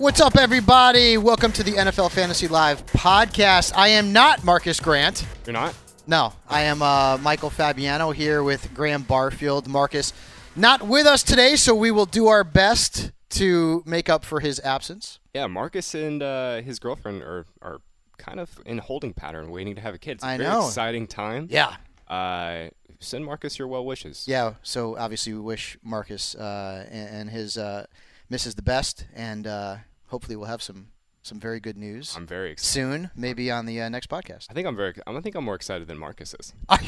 [0.00, 1.18] What's up, everybody?
[1.18, 3.72] Welcome to the NFL Fantasy Live podcast.
[3.76, 5.26] I am not Marcus Grant.
[5.44, 5.74] You're not?
[6.06, 9.68] No, I am uh, Michael Fabiano here with Graham Barfield.
[9.68, 10.14] Marcus
[10.56, 14.58] not with us today, so we will do our best to make up for his
[14.60, 15.18] absence.
[15.34, 17.82] Yeah, Marcus and uh, his girlfriend are, are
[18.16, 20.12] kind of in holding pattern, waiting to have a kid.
[20.12, 20.64] It's a I very know.
[20.64, 21.46] exciting time.
[21.50, 21.76] Yeah.
[22.08, 24.24] Uh, send Marcus your well wishes.
[24.26, 27.84] Yeah, so obviously we wish Marcus uh, and, and his uh,
[28.30, 29.76] missus the best, and uh,
[30.10, 30.88] hopefully we'll have some
[31.22, 32.72] some very good news I'm very excited.
[32.72, 34.46] soon, maybe on the uh, next podcast.
[34.50, 34.94] I think I'm very.
[35.06, 36.52] I think I'm more excited than Marcus is.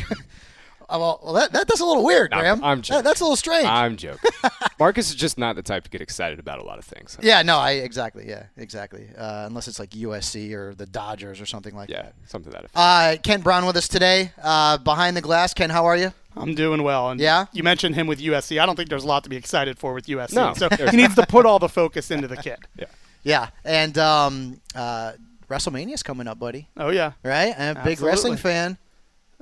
[0.90, 2.62] Oh, well, well that, that, that's a little weird, No, Graham.
[2.62, 3.04] I'm That- joking.
[3.04, 3.66] that's a little strange.
[3.66, 4.30] I'm joking.
[4.78, 7.16] Marcus is just not the type to get excited about a lot of things.
[7.22, 9.08] yeah, no, I exactly, yeah, exactly.
[9.16, 12.14] Uh, unless it's like USC or the Dodgers or something like Yeah, that.
[12.20, 12.76] Yeah, something to that effect.
[12.76, 15.54] Uh, Ken Brown with us today, uh, behind the glass.
[15.54, 16.12] Ken, how are you?
[16.36, 17.10] I'm doing well.
[17.10, 17.46] And Yeah?
[17.52, 18.60] You mentioned him with USC.
[18.60, 20.34] I don't think there's a lot to be excited for with USC.
[20.34, 22.58] No, so there's he needs to put all the focus into the kid.
[22.76, 22.86] yeah.
[23.22, 25.12] Yeah, and um, uh,
[25.48, 26.68] WrestleMania's coming up, buddy.
[26.76, 27.12] Oh yeah.
[27.22, 27.54] Right?
[27.56, 28.78] I'm a big wrestling fan.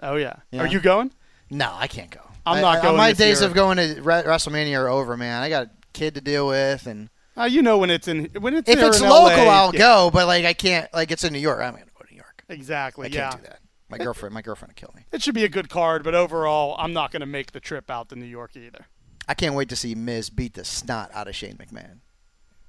[0.02, 0.36] Oh yeah.
[0.50, 0.62] Yeah.
[0.62, 1.12] Are you going?
[1.50, 2.20] No, I can't go.
[2.46, 5.16] I'm I- not I- going My this days of going to Re- WrestleMania are over,
[5.16, 5.42] man.
[5.42, 8.54] I got a kid to deal with, and Uh, you know when it's in when
[8.54, 10.10] it's if it's local, LA, I'll yeah, go.
[10.12, 10.92] But like, I can't.
[10.92, 11.60] Like, it's in New York.
[11.60, 12.44] I'm gonna go to New York.
[12.48, 13.06] Exactly.
[13.06, 13.30] I yeah.
[13.30, 13.60] can't do that.
[13.88, 15.04] My girlfriend, my girlfriend will kill me.
[15.10, 17.90] It should be a good card, but overall, I'm not going to make the trip
[17.90, 18.86] out to New York either.
[19.26, 21.98] I can't wait to see Miz beat the snot out of Shane McMahon.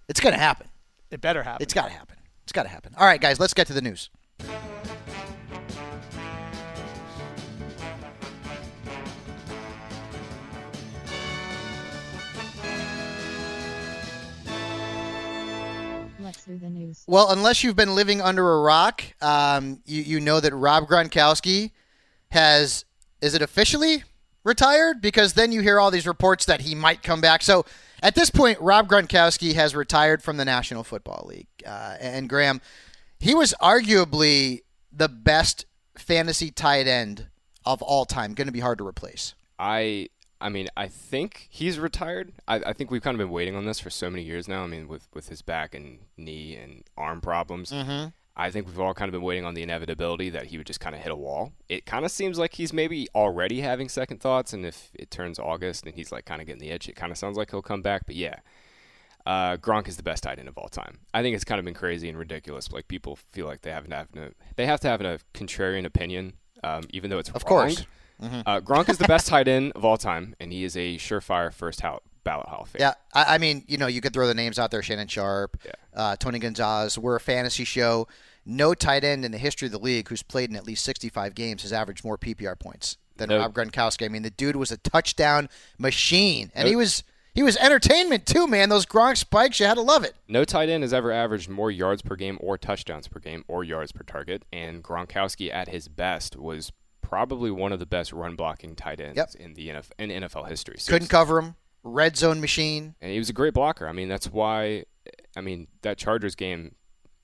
[0.09, 0.67] It's gonna happen.
[1.11, 1.61] It better happen.
[1.61, 2.15] It's got to happen.
[2.43, 2.95] It's got to happen.
[2.97, 4.09] All right, guys, let's get to the news.
[16.19, 17.03] Let's do the news.
[17.07, 21.71] Well, unless you've been living under a rock, um, you you know that Rob Gronkowski
[22.29, 22.85] has
[23.19, 24.03] is it officially
[24.45, 25.01] retired?
[25.01, 27.41] Because then you hear all these reports that he might come back.
[27.41, 27.65] So
[28.01, 31.47] at this point, Rob Gronkowski has retired from the National Football League.
[31.65, 32.61] Uh, and Graham,
[33.19, 35.65] he was arguably the best
[35.97, 37.27] fantasy tight end
[37.65, 38.33] of all time.
[38.33, 39.35] Going to be hard to replace.
[39.59, 40.09] I
[40.41, 42.33] I mean, I think he's retired.
[42.47, 44.63] I, I think we've kind of been waiting on this for so many years now.
[44.63, 47.71] I mean, with, with his back and knee and arm problems.
[47.71, 48.07] Mm-hmm.
[48.35, 50.79] I think we've all kind of been waiting on the inevitability that he would just
[50.79, 51.51] kind of hit a wall.
[51.67, 55.37] It kind of seems like he's maybe already having second thoughts, and if it turns
[55.37, 57.61] August and he's like kind of getting the itch, it kind of sounds like he'll
[57.61, 58.03] come back.
[58.05, 58.35] But yeah,
[59.25, 60.99] uh, Gronk is the best tight end of all time.
[61.13, 62.71] I think it's kind of been crazy and ridiculous.
[62.71, 65.85] Like people feel like they have to have a, they have to have a contrarian
[65.85, 66.33] opinion,
[66.63, 67.49] um, even though it's Of wrong.
[67.49, 67.85] course.
[68.23, 71.51] Uh, Gronk is the best tight end of all time, and he is a surefire
[71.51, 72.79] first hou- ballot Hall of Fame.
[72.81, 75.57] Yeah, I, I mean, you know, you could throw the names out there: Shannon Sharpe,
[75.65, 75.71] Yeah.
[75.95, 76.97] uh, Tony Gonzalez.
[76.99, 78.07] We're a fantasy show.
[78.45, 81.35] No tight end in the history of the league who's played in at least 65
[81.35, 83.39] games has averaged more PPR points than No.
[83.39, 84.05] Rob Gronkowski.
[84.05, 85.47] I mean, the dude was a touchdown
[85.77, 86.69] machine, and No.
[86.69, 87.03] he was
[87.33, 88.67] he was entertainment too, man.
[88.69, 90.15] Those Gronk spikes, you had to love it.
[90.27, 93.63] No tight end has ever averaged more yards per game or touchdowns per game or
[93.63, 98.35] yards per target, and Gronkowski at his best was probably one of the best run
[98.35, 99.29] blocking tight ends Yep.
[99.39, 100.77] in the NFL in NFL history.
[100.85, 101.55] Couldn't cover him.
[101.83, 102.95] Red zone machine.
[103.01, 103.87] and he was a great blocker.
[103.87, 104.85] I mean, that's why.
[105.35, 106.75] I mean, that Chargers game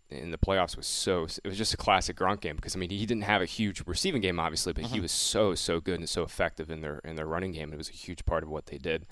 [0.10, 1.24] in the playoffs was so.
[1.44, 3.84] It was just a classic Gronk game because I mean he didn't have a huge
[3.86, 4.94] receiving game obviously, but Mm-hmm.
[4.94, 7.72] he was so so good and so effective in their in their running game.
[7.74, 9.06] It was a huge part of what they did.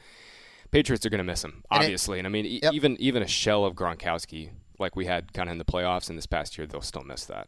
[0.71, 2.74] Patriots are going to miss him And it- obviously, and I mean e- Yep.
[2.74, 4.50] even even a shell of Gronkowski
[4.80, 7.25] like we had kind of in the playoffs in this past year, they'll still miss
[7.25, 7.47] that.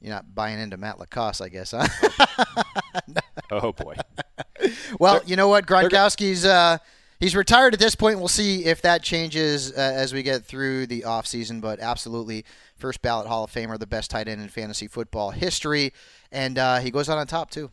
[0.00, 1.86] You're not buying into Matt LaCosse, I guess, huh?
[3.50, 3.94] Oh boy,
[4.98, 5.66] well, you know what?
[5.66, 6.78] Gronkowski's uh,
[7.20, 8.18] he's retired at this point.
[8.18, 12.44] We'll see if that changes uh, as we get through the offseason, but absolutely
[12.76, 15.92] first ballot Hall of Famer, the best tight end in fantasy football history,
[16.32, 17.70] and uh, he goes out on top too.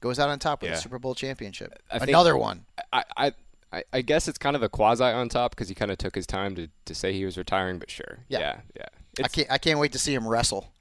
[0.00, 0.76] Goes out on top with Yeah.
[0.76, 1.72] a Super Bowl championship.
[1.90, 2.66] I think- Another one.
[2.92, 3.04] I.
[3.16, 3.32] I
[3.72, 6.14] I, I guess it's kind of a quasi on top because he kind of took
[6.14, 8.38] his time to, to say he was retiring, but sure, Yeah.
[8.38, 9.24] yeah, yeah.
[9.24, 10.72] I can't I can't wait to see him wrestle.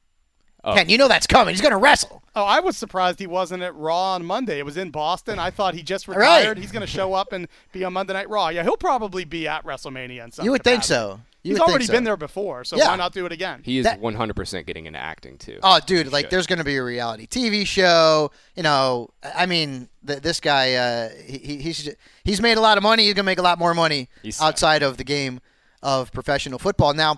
[0.67, 0.73] Oh.
[0.73, 1.53] Ken, you know that's coming.
[1.53, 2.23] He's going to wrestle.
[2.35, 4.57] Oh, I was surprised he wasn't at Raw on Monday.
[4.59, 5.37] It was in Boston.
[5.39, 6.17] I thought he just Right.
[6.17, 6.57] retired.
[6.57, 8.49] He's going to show up and be on Monday Night Raw.
[8.49, 11.21] Yeah, he'll probably be at WrestleMania in some You would think so.
[11.43, 11.93] You He's already so.
[11.93, 12.87] been there before, so Yeah.
[12.87, 13.61] why not do it again?
[13.63, 15.59] He is That- 100% getting into acting too.
[15.61, 16.31] Oh, dude, like should.
[16.31, 18.31] there's going to be a reality TV show.
[18.55, 21.87] You know, I mean, th- this guy, uh, he, he- he's
[22.23, 23.03] he's made a lot of money.
[23.03, 24.45] He's going to make a lot more money He's set.
[24.45, 25.39] outside of the game
[25.83, 26.95] of professional football.
[26.95, 27.17] Now,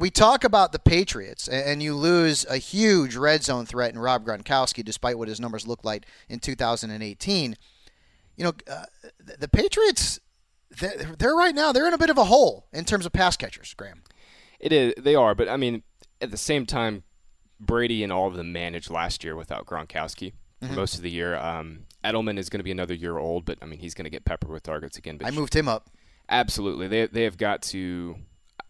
[0.00, 4.24] we talk about the Patriots, and you lose a huge red zone threat in Rob
[4.24, 7.56] Gronkowski, despite what his numbers looked like in 2018.
[8.36, 8.84] You know, uh,
[9.38, 10.18] the, Patriots,
[10.70, 13.36] they're, they're right now they're in a bit of a hole in terms of pass
[13.36, 13.74] catchers.
[13.74, 14.02] Graham.
[14.58, 14.94] It is.
[14.98, 15.82] They are, but I mean,
[16.20, 17.02] at the same time,
[17.60, 20.32] Brady and all of them managed last year without Gronkowski
[20.62, 20.74] Mm-hmm.
[20.74, 21.36] for most of the year.
[21.36, 24.10] Um, Edelman is going to be another year old, but I mean, he's going to
[24.10, 25.16] get peppered with targets again.
[25.16, 25.88] But I moved him up.
[26.28, 28.16] absolutely, they they have got to.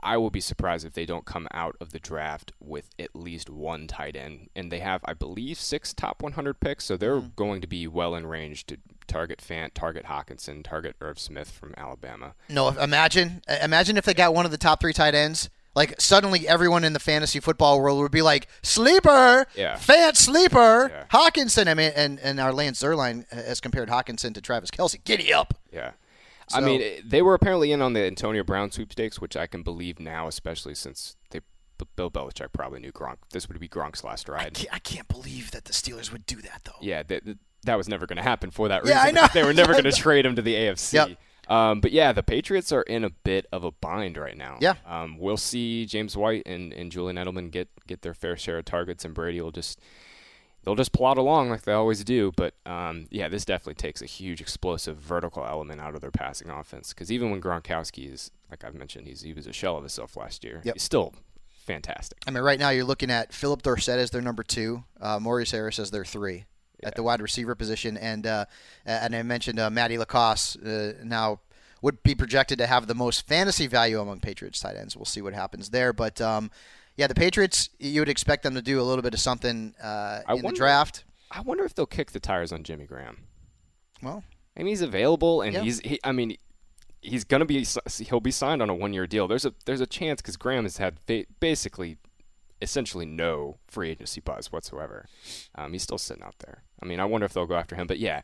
[0.03, 3.51] I will be surprised if they don't come out of the draft with at least
[3.51, 7.29] one tight end, and they have, I believe, six top 100 picks, so they're Mm-hmm.
[7.37, 11.75] going to be well in range to target Fant, target Hockenson, target Irv Smith from
[11.77, 12.35] Alabama.
[12.49, 15.51] No, imagine imagine if they got one of the top three tight ends.
[15.75, 19.77] Like suddenly everyone in the fantasy football world would be like sleeper, Yeah.
[19.77, 21.05] Fant sleeper, Yeah.
[21.13, 21.69] Hockenson.
[21.69, 25.03] I mean, and and our Lance Zierlein has compared Hockenson to Travis Kelce.
[25.05, 25.55] Giddy up.
[25.73, 25.93] Yeah.
[26.55, 30.01] I mean, they were apparently in on the Antonio Brown sweepstakes, which I can believe
[30.01, 31.41] now, especially since they
[31.97, 33.17] Bill Belichick probably knew Gronk.
[33.33, 34.55] This would be Gronk's last I ride.
[34.55, 36.73] can't, I can't believe that the Steelers would do that though.
[36.81, 37.23] Yeah, that,
[37.65, 38.97] that was never going to happen for that reason.
[38.97, 39.03] Yeah.
[39.03, 39.27] I know.
[39.35, 40.93] They were never going to trade him to the AFC.
[40.93, 41.19] Yep.
[41.49, 44.59] Um, but yeah, the Patriots are in a bit of a bind right now.
[44.61, 44.75] Yeah.
[44.87, 48.67] Um, we'll see James White and, and Julian Edelman get, get their fair share of
[48.67, 49.81] targets, and Brady will just
[50.65, 52.33] they'll just plod along like they always do.
[52.37, 56.51] But um, yeah, this definitely takes a huge explosive vertical element out of their passing
[56.51, 56.93] offense.
[56.93, 60.17] Because even when Gronkowski is, like I've mentioned, he's he was a shell of himself
[60.17, 60.61] last year.
[60.65, 60.75] Yep.
[60.75, 61.15] He's still
[61.49, 62.19] fantastic.
[62.27, 65.53] I mean, right now you're looking at Phillip Dorsett as their number two, uh, Maurice
[65.53, 66.47] Harris as their three
[66.83, 68.47] at the wide receiver position, and uh,
[68.87, 71.41] and I mentioned uh, Matty LaCosse uh, now
[71.83, 74.97] would be projected to have the most fantasy value among Patriots tight ends.
[74.97, 76.51] We'll see what happens there, but um,
[77.01, 80.21] yeah, the Patriots you would expect them to do a little bit of something uh,
[80.29, 81.05] in the draft.
[81.31, 83.25] I wonder if they'll kick the tires on Jimmy Graham.
[84.03, 84.23] Well,
[84.55, 85.63] I mean, he's available, and Yeah.
[85.63, 85.81] he's.
[85.81, 86.37] He, I mean,
[87.01, 87.67] he's gonna be.
[88.09, 89.27] He'll be signed on a one-year deal.
[89.27, 91.97] There's a there's a chance because Graham has had ba- basically,
[92.61, 95.07] essentially no free agency buzz whatsoever.
[95.55, 96.65] Um, he's still sitting out there.
[96.83, 97.87] I mean, I wonder if they'll go after him.
[97.87, 98.21] But yeah,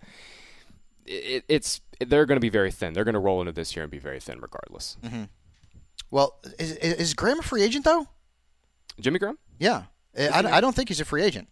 [1.06, 2.92] it, it's they're gonna be very thin.
[2.92, 4.99] They're gonna roll into this year and be very thin regardless.
[6.11, 8.09] well, is, is is Graham a free agent though?
[9.00, 9.84] Jimmy Graham Yeah,
[10.18, 11.48] I, I don't think he's a free agent.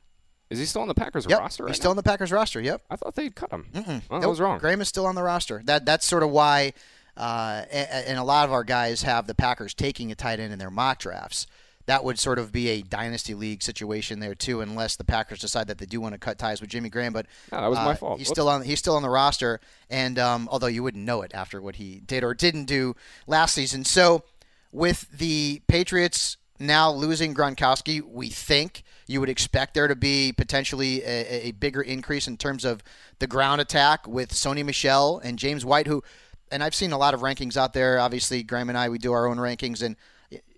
[0.50, 1.64] is he still on the Packers Yep, roster?
[1.64, 1.92] Right he's still now?
[1.92, 2.60] in the Packers roster.
[2.60, 2.82] Yep.
[2.90, 3.66] I thought they'd cut him.
[3.72, 4.02] Mm-mm.
[4.08, 4.30] Well, I Nope.
[4.30, 4.58] was wrong.
[4.58, 5.62] Graham is still on the roster.
[5.64, 6.72] That that's sort of why,
[7.16, 10.58] uh, and a lot of our guys have the Packers taking a tight end in
[10.58, 11.46] their mock drafts.
[11.86, 15.66] That would sort of be a dynasty league situation there too, unless the Packers decide
[15.68, 17.12] that they do want to cut ties with Jimmy Graham.
[17.12, 18.18] But No, that was my uh, fault.
[18.18, 18.36] He's Whoops.
[18.36, 18.62] still on.
[18.62, 19.60] He's still on the roster,
[19.90, 22.96] and um, although you wouldn't know it after what he did or didn't do
[23.26, 24.24] last season, so
[24.72, 31.02] with the Patriots now losing Gronkowski, we think you would expect there to be potentially
[31.02, 32.82] a, a bigger increase in terms of
[33.18, 36.02] the ground attack with Sony Michel and James White, who,
[36.50, 37.98] and I've seen a lot of rankings out there.
[37.98, 39.96] Obviously, Graham and I, we do our own rankings, and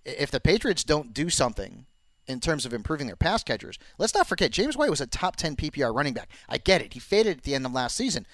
[0.05, 1.87] if the Patriots don't do something
[2.27, 5.37] in terms of improving their pass catchers, let's not forget James White was a top
[5.37, 6.31] 10 PPR running back.
[6.49, 6.95] I get it.
[6.95, 8.27] He faded at the end of last season,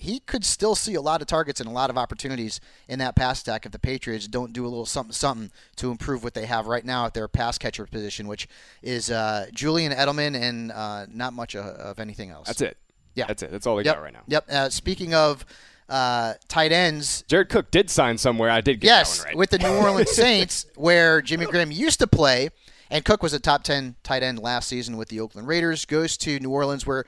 [0.00, 3.14] he could still see a lot of targets and a lot of opportunities in that
[3.14, 6.46] pass attack if the Patriots don't do a little something something to improve what they
[6.46, 8.48] have right now at their pass catcher position, which
[8.82, 12.46] is uh, Julian Edelman and uh, not much of, of anything else.
[12.46, 12.78] That's it.
[13.14, 13.26] Yeah.
[13.26, 13.50] that's it.
[13.50, 13.94] That's all they Yep.
[13.96, 14.22] got right now.
[14.26, 14.44] Yep.
[14.50, 15.44] Uh, speaking of
[15.88, 18.48] uh, tight ends, Jared Cook did sign somewhere.
[18.48, 19.36] I did get yes, right.
[19.36, 22.48] with the New Orleans Saints, where Jimmy Graham used to play,
[22.90, 26.16] and Cook was a top 10 tight end last season with the Oakland Raiders, goes
[26.18, 27.04] to New Orleans, where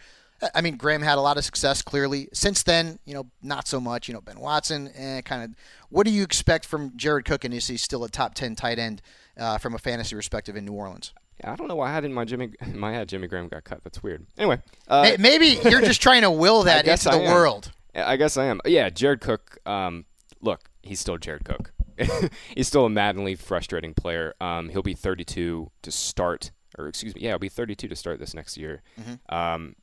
[0.55, 2.29] I mean, Graham had a lot of success clearly.
[2.33, 4.09] Since then, you know, not so much.
[4.09, 5.51] You know, Ben Watson, eh, kind of.
[5.89, 8.79] What do you expect from Jared Cook, and is he still a top ten tight
[8.79, 9.03] end
[9.37, 11.13] uh, from a fantasy perspective in New Orleans?
[11.41, 13.49] Yeah, I don't know why I had in my Jimmy in my head Jimmy Graham
[13.49, 13.83] got cut.
[13.85, 14.27] That's weird.
[14.39, 17.71] Anyway, uh, Maybe you're just trying to will that into the world.
[17.95, 18.61] I guess I am.
[18.65, 19.59] Yeah, Jared Cook.
[19.67, 20.07] Um,
[20.41, 21.73] look, he's still Jared Cook.
[22.57, 24.35] he's still a maddenly frustrating player.
[24.41, 28.19] Um, he'll be 32 to start, or excuse me, yeah, he'll be 32 to start
[28.19, 28.83] this next year.
[29.29, 29.77] Um,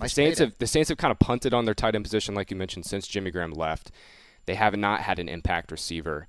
[0.00, 2.50] the Saints have the Saints have kind of punted on their tight end position, like
[2.50, 3.90] you mentioned, since Jimmy Graham left.
[4.46, 6.26] They have not had an impact receiver.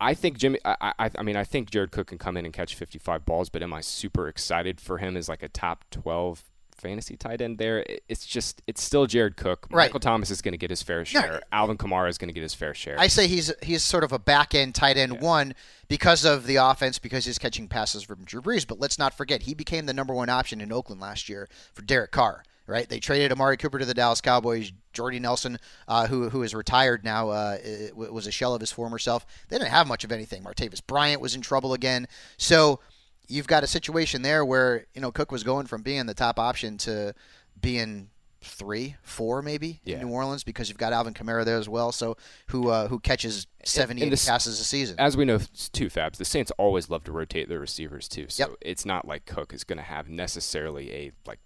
[0.00, 0.58] I think Jimmy.
[0.64, 3.48] I, I, I mean, I think Jared Cook can come in and catch 55 balls,
[3.48, 6.42] but am I super excited for him as like a top 12
[6.76, 7.84] fantasy tight end there?
[8.08, 9.68] It's just, it's still Jared Cook.
[9.70, 9.84] Right.
[9.84, 11.40] Michael Thomas is going to get his fair share.
[11.52, 12.98] Alvin Kamara is going to get his fair share.
[12.98, 15.54] I say he's he's sort of a back end tight end one
[15.86, 18.66] because of the offense because he's catching passes from Drew Brees.
[18.66, 21.82] But let's not forget he became the number one option in Oakland last year for
[21.82, 22.42] Derek Carr.
[22.66, 22.88] Right?
[22.88, 24.72] They traded Amari Cooper to the Dallas Cowboys.
[24.92, 27.58] Jordy Nelson, uh, who who is retired now, uh,
[27.94, 29.26] was a shell of his former self.
[29.48, 30.42] They didn't have much of anything.
[30.44, 32.06] Martavis Bryant was in trouble again.
[32.36, 32.80] So
[33.28, 36.38] you've got a situation there where you know Cook was going from being the top
[36.38, 37.14] option to
[37.60, 38.10] being
[38.44, 39.96] three, four, maybe Yeah.
[40.00, 41.92] in New Orleans because you've got Alvin Kamara there as well.
[41.92, 42.16] So
[42.48, 44.96] who uh, who catches 70 and 80 this- passes a season?
[44.98, 45.38] As we know,
[45.72, 48.26] two Fabs, the Saints always love to rotate their receivers too.
[48.28, 48.56] So Yep.
[48.60, 51.38] it's not like Cook is going to have necessarily a like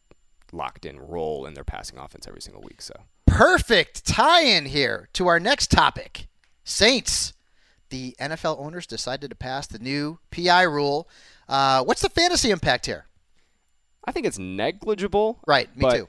[0.56, 2.80] locked in role in their passing offense every single week.
[2.82, 2.94] So
[3.26, 6.26] Perfect tie-in here to our next topic.
[6.64, 7.32] Saints.
[7.90, 11.08] The NFL owners decided to pass the new PI rule.
[11.48, 13.06] Uh, what's the fantasy impact here?
[14.04, 15.38] I think it's negligible.
[15.46, 16.08] Right, me but, too.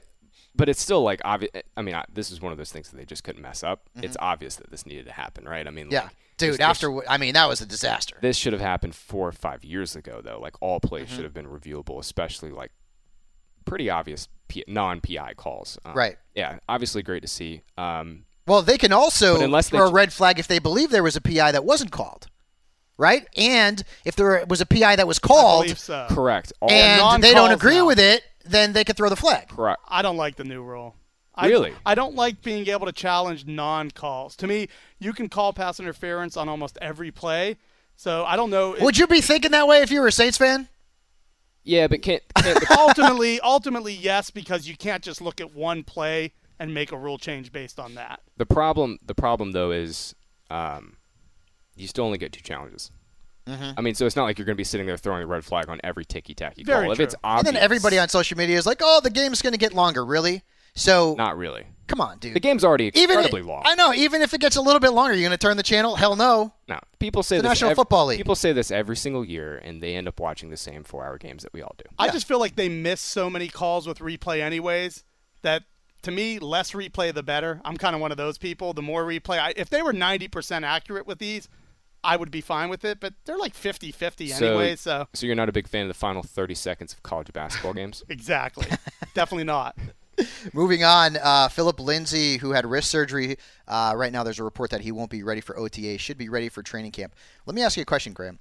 [0.56, 1.52] But it's still like obvious.
[1.76, 3.88] I mean, I, this is one of those things that they just couldn't mess up.
[4.02, 5.66] It's obvious that this needed to happen, right?
[5.66, 5.92] I mean, Mm-hmm.
[5.92, 6.48] Yeah, like, dude.
[6.50, 8.16] this- this- after wh- I mean, that was a disaster.
[8.22, 10.40] this should have happened four or five years ago, though.
[10.40, 11.14] Like all plays Mm-hmm.
[11.14, 12.72] should have been reviewable, especially like
[13.64, 15.78] pretty obvious P- non-PI calls.
[15.84, 16.16] Um, Right.
[16.34, 16.58] Yeah.
[16.68, 17.62] Obviously, great to see.
[17.76, 20.90] Um, Well, they can also But unless they throw a red flag if they believe
[20.90, 22.26] there was a PI that wasn't called,
[22.96, 23.26] right?
[23.36, 26.06] And if there was a PI that was called believe so.
[26.10, 26.52] correct.
[26.60, 27.86] All and they don't agree now.
[27.86, 29.48] with it, then they can throw the flag.
[29.48, 29.80] correct.
[29.86, 30.94] I don't like the new rule.
[31.34, 31.72] I, Really?
[31.86, 34.34] I don't like being able to challenge non-calls.
[34.36, 37.58] To me, you can call pass interference on almost every play.
[37.94, 38.74] So I don't know.
[38.80, 40.68] Would you be thinking that way if you were a Saints fan?
[41.68, 42.22] Yeah, but can't.
[42.34, 46.92] can't the, ultimately, ultimately, yes, because you can't just look at one play and make
[46.92, 48.20] a rule change based on that.
[48.38, 48.98] the problem.
[49.04, 50.14] The problem though is,
[50.50, 50.96] um,
[51.76, 52.90] you still only get two challenges.
[53.46, 53.78] Mm-hmm.
[53.78, 55.44] I mean, so it's not like you're going to be sitting there throwing a red
[55.44, 56.92] flag on every ticky tacky Very call.
[56.92, 57.04] If true.
[57.04, 59.74] it's And then everybody on social media is like, "Oh, the game's going to get
[59.74, 60.42] longer." Really?
[60.78, 61.66] So not really.
[61.86, 62.34] come on, dude.
[62.34, 63.62] The game's already even incredibly long.
[63.66, 63.92] I know.
[63.92, 65.96] Even if it gets a little bit longer, you're going to turn the channel?
[65.96, 66.52] Hell no.
[66.68, 67.50] No, people say The this.
[67.50, 68.18] National ev- Football League.
[68.18, 71.42] People say this every single year, and they end up watching the same four-hour games
[71.42, 71.84] that we all do.
[71.98, 75.02] I just feel like they miss so many calls with replay, anyways.
[75.42, 75.64] That
[76.02, 77.60] to me, less replay the better.
[77.64, 78.72] I'm kind of one of those people.
[78.72, 81.48] The more replay, I, if they were 90% accurate with these,
[82.04, 83.00] I would be fine with it.
[83.00, 84.76] But they're like 50-50 anyway.
[84.76, 87.72] So so you're not a big fan of the final 30 seconds of college basketball
[87.74, 88.04] games?
[88.08, 88.66] exactly,
[89.14, 89.76] definitely not.
[90.52, 94.70] Moving on, uh, Phillip Lindsay, who had wrist surgery, uh, right now there's a report
[94.70, 97.14] that he won't be ready for OTA, should be ready for training camp.
[97.46, 98.38] Let me ask you a question, Graham.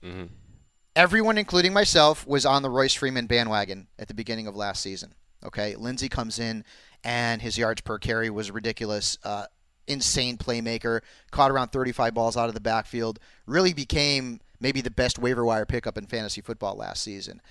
[0.95, 5.13] Everyone, including myself, was on the Royce Freeman bandwagon at the beginning of last season.
[5.45, 6.63] Okay, Lindsay comes in,
[7.03, 9.17] and his yards per carry was ridiculous.
[9.23, 9.45] Uh,
[9.87, 13.19] insane playmaker, caught around 35 balls out of the backfield.
[13.45, 17.41] Really became maybe the best waiver wire pickup in fantasy football last season.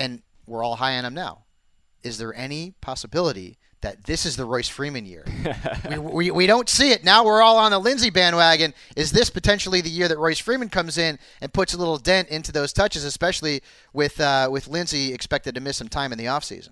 [0.00, 1.44] And we're all high on him now
[2.02, 5.24] is there any possibility that this is the Royce Freeman year?
[5.90, 7.04] we, we, we don't see it.
[7.04, 8.74] Now we're all on the Lindsay bandwagon.
[8.96, 12.28] Is this potentially the year that Royce Freeman comes in and puts a little dent
[12.28, 16.26] into those touches, especially with uh, with Lindsay expected to miss some time in the
[16.26, 16.70] offseason?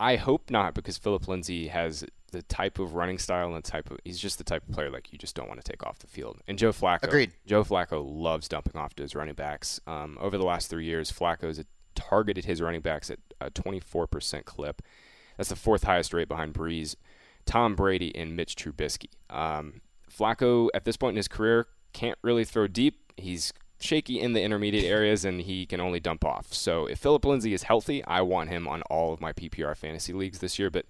[0.00, 3.90] I hope not, because Phillip Lindsay has the type of running style and the type
[3.90, 5.98] of he's just the type of player like you just don't want to take off
[5.98, 6.40] the field.
[6.46, 7.32] And Joe Flacco, Agreed.
[7.46, 9.80] Joe Flacco loves dumping off to his running backs.
[9.86, 11.64] Um, over the last three years, Flacco's
[11.98, 14.82] targeted his running backs at a 24% clip.
[15.36, 16.94] That's the fourth highest rate behind Brees,
[17.44, 19.08] Tom Brady, and Mitch Trubisky.
[19.28, 23.12] Um, Flacco, at this point in his career, can't really throw deep.
[23.16, 26.52] He's shaky in the intermediate areas, and he can only dump off.
[26.52, 30.12] So if Phillip Lindsay is healthy, I want him on all of my PPR fantasy
[30.12, 30.70] leagues this year.
[30.70, 30.86] But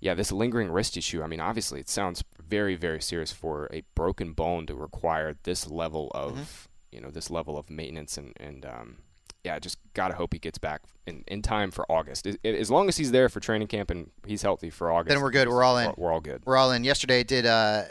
[0.00, 3.82] yeah, this lingering wrist issue, I mean, obviously it sounds very, very serious for a
[3.94, 8.66] broken bone to require this level of, you know, this level of maintenance and, and
[8.66, 8.96] um,
[9.44, 12.26] yeah, just gotta hope he gets back in, in time for August.
[12.26, 15.22] As, as long as he's there for training camp and he's healthy for August, Then
[15.22, 15.48] we're good.
[15.48, 15.86] We're all in.
[15.88, 16.42] We're, we're all good.
[16.44, 16.84] We're all in.
[16.84, 17.88] Yesterday, I did a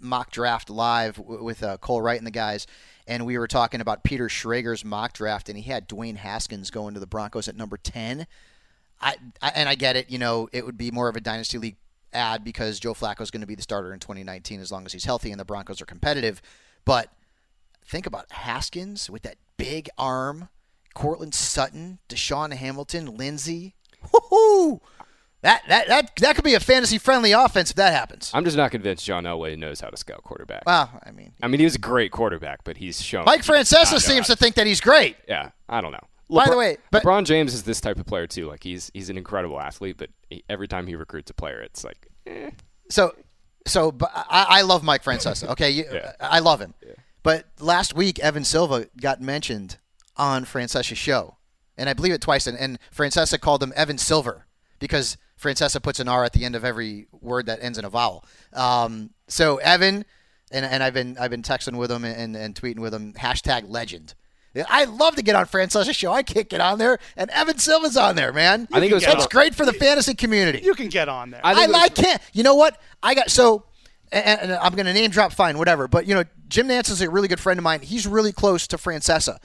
[0.00, 2.66] mock draft live with uh, Cole Wright and the guys,
[3.06, 6.94] and we were talking about Peter Schrager's mock draft, and he had Dwayne Haskins going
[6.94, 8.26] to the Broncos at number ten.
[9.00, 10.10] I, I and I get it.
[10.10, 11.76] You know, it would be more of a dynasty league
[12.12, 14.92] ad because Joe Flacco is going to be the starter in 2019 as long as
[14.92, 16.40] he's healthy and the Broncos are competitive.
[16.84, 17.12] But
[17.84, 20.48] think about Haskins with that big arm,
[20.98, 23.76] Courtland Sutton, DaeSean Hamilton, Lindsay.
[24.12, 24.80] Woo-hoo!
[25.42, 28.32] That, that that that could be a fantasy friendly offense if that happens.
[28.34, 30.64] I'm just not convinced John Elway knows how to scout quarterback.
[30.66, 33.24] Well, I mean, I mean, he was a great quarterback, but he's shown.
[33.26, 35.16] Mike Francesa seems to think that he's great.
[35.28, 36.04] Yeah, I don't know.
[36.28, 38.48] By the way, but- LeBron James is this type of player too.
[38.48, 41.84] Like he's he's an incredible athlete, but he, every time he recruits a player, it's
[41.84, 42.50] like, eh.
[42.90, 43.14] So,
[43.68, 45.50] so but I, I love Mike Francesa.
[45.50, 46.14] Okay, you, Yeah.
[46.20, 46.74] I love him.
[47.22, 49.78] But last week, Evan Silva got mentioned
[50.18, 51.36] on Francesa's show,
[51.76, 52.46] and I believe it twice.
[52.46, 54.46] And, and Francesa called him Evan Silver
[54.78, 57.90] because Francesa puts an R at the end of every word that ends in a
[57.90, 58.24] vowel.
[58.52, 60.04] Um, so Evan,
[60.50, 63.64] and, and I've been I've been texting with him and, and tweeting with him hashtag
[63.68, 64.14] legend.
[64.68, 66.10] I love to get on Francesa's show.
[66.10, 68.66] I can't get on there, and Evan Silva's on there, man.
[68.72, 70.62] I think it was that's for- great for the fantasy community.
[70.64, 71.40] You can get on there.
[71.44, 72.22] I I, think it was- I can't.
[72.32, 72.80] You know what?
[73.00, 73.66] I got so,
[74.10, 75.86] and, and I'm going to name drop, fine, whatever.
[75.86, 77.82] But you know, Jim Nantz is a really good friend of mine.
[77.82, 79.38] He's really close to Francesa,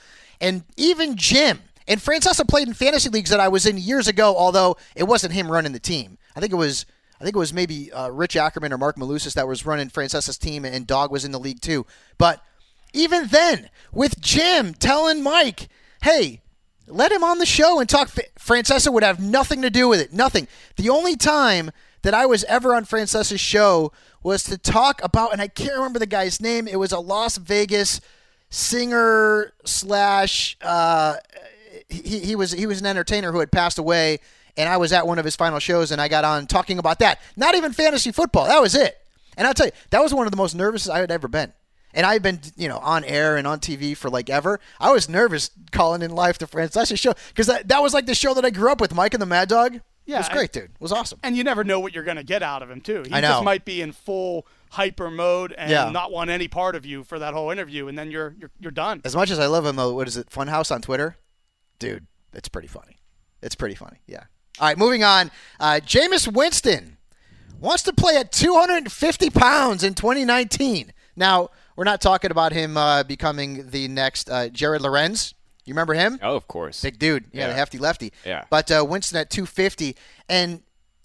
[0.43, 4.35] and even Jim and Francesa played in fantasy leagues that I was in years ago.
[4.37, 6.17] Although it wasn't him running the team.
[6.35, 6.85] I think it was.
[7.19, 10.37] I think it was maybe uh, Rich Ackerman or Marc Malusis that was running Francesa's
[10.37, 11.85] team, and Dog was in the league too.
[12.17, 12.43] But
[12.91, 15.69] even then, with Jim telling Mike,
[16.01, 16.41] "Hey,
[16.87, 18.09] let him on the show and talk.
[18.37, 20.11] Francesa would have nothing to do with it.
[20.11, 20.47] Nothing.
[20.75, 21.71] The only time
[22.01, 25.99] that I was ever on Francesa's show was to talk about, and I can't remember
[25.99, 26.67] the guy's name.
[26.67, 28.01] It was a Las Vegas
[28.53, 30.55] singer slash.
[30.61, 31.15] Uh,
[31.89, 34.19] he, he was he was an entertainer who had passed away,
[34.55, 36.99] and I was at one of his final shows, and I got on talking about
[36.99, 37.19] that.
[37.35, 38.45] Not even fantasy football.
[38.45, 38.97] That was it.
[39.35, 41.51] And I'll tell you, that was one of the most nervous I had ever been.
[41.95, 44.59] And I've been, you know, on air and on TV for like ever.
[44.79, 48.15] I was nervous calling in live to Francesa's show because that, that was like the
[48.15, 49.79] show that I grew up with, Mike and the Mad Dog.
[50.05, 50.63] Yeah, it was great, dude.
[50.63, 51.19] It was awesome.
[51.23, 53.03] and you never know what you're going to get out of him too.
[53.07, 53.29] He I know.
[53.29, 55.89] just might be in full hyper mode and Yeah.
[55.91, 58.71] not want any part of you for that whole interview, and then you're you're, you're
[58.71, 59.01] done.
[59.05, 60.29] As much as I love him, though, what is it?
[60.29, 61.17] Funhouse on Twitter,
[61.79, 62.07] dude.
[62.33, 62.97] It's pretty funny.
[63.41, 63.97] It's pretty funny.
[64.07, 64.23] Yeah.
[64.59, 65.31] All right, moving on.
[65.59, 66.97] Uh, Jameis Winston
[67.59, 70.91] wants to play at 250 pounds in 2019.
[71.15, 75.33] Now, we're not talking about him uh, becoming the next uh, Jared Lorenz.
[75.65, 76.19] You remember him?
[76.21, 76.81] oh, of course.
[76.81, 77.25] Big dude.
[77.31, 77.57] Yeah, the Yeah.
[77.57, 78.11] hefty lefty.
[78.25, 78.43] Yeah.
[78.49, 79.95] But uh, Winston at 250.
[80.27, 80.61] And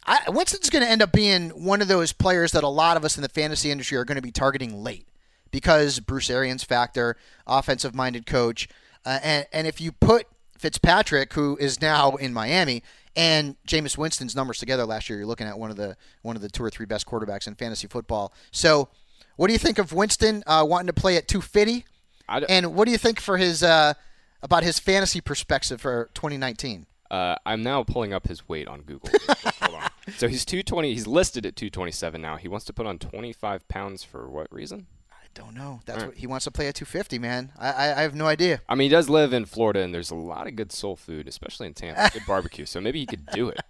[0.09, 3.05] I, Winston's going to end up being one of those players that a lot of
[3.05, 5.07] us in the fantasy industry are going to be targeting late
[5.51, 7.17] because Bruce Arians factor,
[7.47, 8.69] offensive minded coach.
[9.05, 10.27] Uh, and, and if you put
[10.59, 12.83] Fitzpatrick, who is now in Miami,
[13.17, 16.43] and Jameis Winston's numbers together last year, you're looking at one of the one of
[16.43, 18.33] the two or three best quarterbacks in fantasy football.
[18.53, 18.89] So,
[19.37, 21.85] what do you think of Winston uh, wanting to play at 250?
[22.29, 23.95] I d- And what do you think for his uh,
[24.43, 26.87] about his fantasy perspective for 2019?
[27.11, 29.09] Uh, I'm now pulling up his weight on Google.
[30.09, 30.19] Hold on.
[30.19, 30.93] So he's 220.
[30.93, 32.37] He's listed at 227 now.
[32.37, 34.87] He wants to put on 25 pounds for what reason?
[35.11, 35.81] I don't know.
[35.85, 37.53] That's what he wants to play at 250, man.
[37.59, 38.61] I, I, I have no idea.
[38.69, 41.29] I mean, he does live in Florida, and there's a lot of good soul food,
[41.29, 42.11] especially in Tampa.
[42.13, 42.65] Good barbecue.
[42.67, 43.61] So maybe he could do it,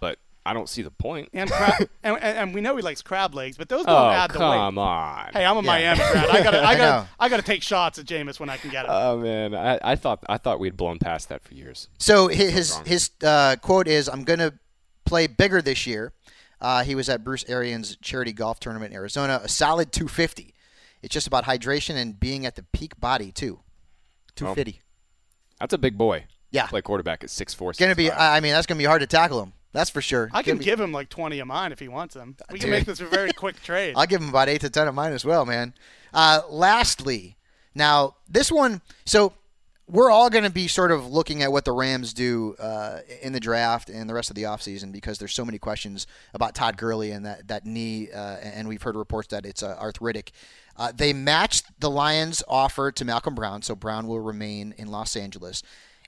[0.00, 1.28] but I don't see the point.
[1.34, 4.08] And, crab, and, and and we know he likes crab legs, but those don't Oh
[4.10, 4.46] add the weight.
[4.46, 5.30] come on!
[5.34, 6.30] Hey, I'm a Miami grad.
[6.30, 8.86] I gotta, I I gotta, I gotta take shots at Jameis when I can get
[8.86, 8.90] it.
[8.90, 11.88] Oh man, I, I thought I thought we'd blown past that for years.
[11.98, 14.54] So his his, his uh, quote is, "I'm going to
[15.08, 16.12] play bigger this year."
[16.60, 19.40] Uh, he was at Bruce Arians' charity golf tournament in Arizona.
[19.44, 20.54] A solid 250.
[21.02, 23.60] It's just about hydration and being at the peak body too.
[24.34, 24.82] 250.
[25.60, 26.24] That's a big boy.
[26.50, 26.66] Yeah.
[26.66, 27.72] Play quarterback at six four.
[27.72, 28.10] Going to be.
[28.10, 29.52] I I mean, that's going to be hard to tackle him.
[29.72, 30.30] That's for sure.
[30.32, 32.36] I can Gonna give him like 20 of mine if he wants them.
[32.50, 33.94] We can make this a very quick trade.
[33.96, 35.74] I'll give him about eight to ten of mine as well, man.
[36.12, 37.36] Uh, lastly,
[37.74, 39.34] now this one, so
[39.88, 43.32] we're all going to be sort of looking at what the Rams do uh, in
[43.32, 46.76] the draft and the rest of the offseason because there's so many questions about Todd
[46.76, 50.32] Gurley and that that knee, uh, and we've heard reports that it's uh, arthritic.
[50.76, 55.16] Uh, they matched the Lions' offer to Malcolm Brown, so Brown will remain in Los
[55.16, 55.62] Angeles.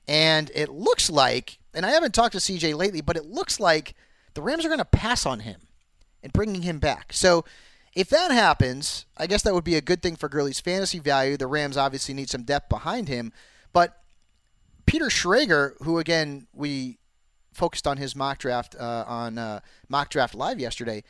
[0.07, 3.95] And it looks like, and I haven't talked to CJ lately, but it looks like
[4.33, 5.61] the Rams are going to pass on him
[6.23, 7.13] and bringing him back.
[7.13, 7.43] So
[7.93, 11.35] if that happens, I guess that would be a good thing for Gurley's fantasy value.
[11.35, 13.33] The Rams obviously need some depth behind him,
[13.73, 14.01] but
[14.85, 16.97] Peter Schrager, who again we
[17.53, 21.03] focused on his mock draft uh, on uh, mock draft live yesterday,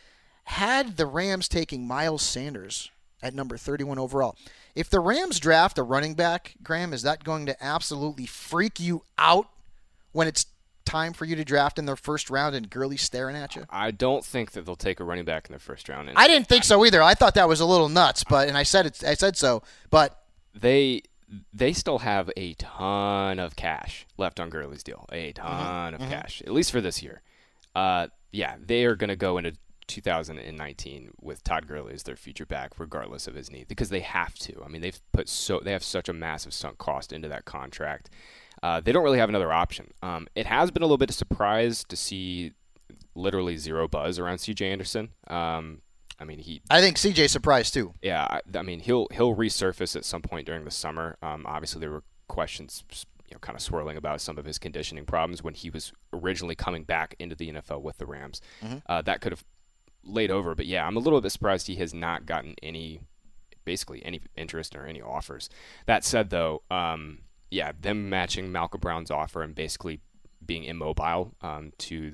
[0.46, 2.90] had the Rams taking Miles Sanders
[3.22, 4.36] at number 31 overall.
[4.76, 9.04] If the Rams draft a running back, Graham, is that going to absolutely freak you
[9.18, 9.48] out
[10.12, 10.46] when it's
[10.86, 13.66] time for you to draft in their first round and Gurley staring at you?
[13.70, 16.10] I don't think that they'll take a running back in their first round.
[16.16, 17.02] I didn't think so either.
[17.02, 19.04] I thought that was a little nuts, but and I said it.
[19.04, 21.04] I said so, but they
[21.54, 25.06] they still have a ton of cash left on Gurley's deal.
[25.12, 27.22] A ton of cash, at least for this year.
[27.76, 29.54] Uh, yeah, they are going to go into
[29.88, 34.36] 2019 with Todd Gurley as their future back, regardless of his knee, because they have
[34.40, 34.62] to.
[34.64, 38.10] I mean, they've put so they have such a massive sunk cost into that contract.
[38.64, 39.94] Uh, they don't really have another option.
[40.02, 42.54] Um, it has been a little bit of surprise to see
[43.16, 44.72] literally zero buzz around C.J.
[44.72, 45.10] Anderson.
[45.28, 45.82] Um,
[46.22, 47.94] I mean, he I think CJ surprised too.
[48.02, 51.18] yeah, I, I mean he'll he'll resurface at some point during the summer.
[51.22, 52.84] Um, obviously, there were questions,
[53.28, 56.56] you know, kind of swirling about some of his conditioning problems when he was originally
[56.56, 58.40] coming back into the NFL with the Rams.
[58.88, 59.44] Uh, that could have
[60.04, 63.02] laid over, but yeah, I'm a little bit surprised he has not gotten any,
[63.66, 65.50] basically any interest or any offers.
[65.86, 70.00] That said, though, um, yeah, them matching Malcolm Brown's offer and basically
[70.46, 72.14] being immobile um, to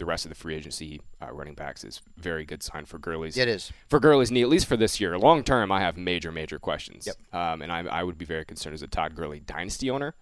[0.00, 3.36] the rest of the free agency uh, running backs is very good sign for Gurley's
[3.36, 3.70] It is.
[3.88, 5.16] for Gurley's knee, at least for this year.
[5.18, 7.06] Long term, I have major, major questions.
[7.06, 7.16] Yep.
[7.32, 10.14] Um, and I, I would be very concerned as a Todd Gurley dynasty owner.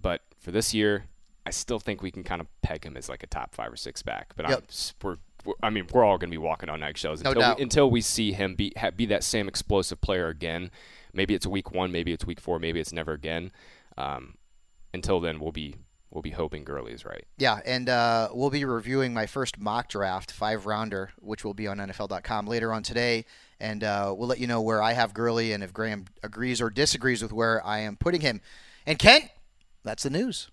[0.00, 1.06] But for this year,
[1.46, 3.76] I still think we can kind of peg him as like a top five or
[3.76, 4.34] six back.
[4.36, 4.64] But I'm, Yep.
[5.02, 7.56] we're, we're, I mean, we're all going to be walking on eggshells No until, doubt.
[7.58, 10.70] we, until we see him be ha, be that same explosive player again.
[11.12, 13.52] Maybe it's week one, maybe it's week four, maybe it's never again.
[13.96, 14.34] Um,
[14.92, 15.76] until then, we'll be
[16.14, 17.26] we'll be hoping Gurley is right.
[17.36, 21.66] Yeah, and uh, we'll be reviewing my first mock draft, five rounder, which will be
[21.66, 23.26] on NFL.com later on today.
[23.60, 26.70] And uh, we'll let you know where I have Gurley and if Graham agrees or
[26.70, 28.40] disagrees with where I am putting him.
[28.86, 29.28] And Kent,
[29.82, 30.50] that's the news.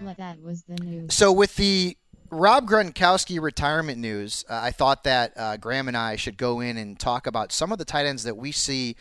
[0.00, 1.12] What that was the news.
[1.12, 1.98] So with the
[2.30, 6.76] Rob Gronkowski retirement news, uh, I thought that uh, Graham and I should go in
[6.76, 8.96] and talk about some of the tight ends that we see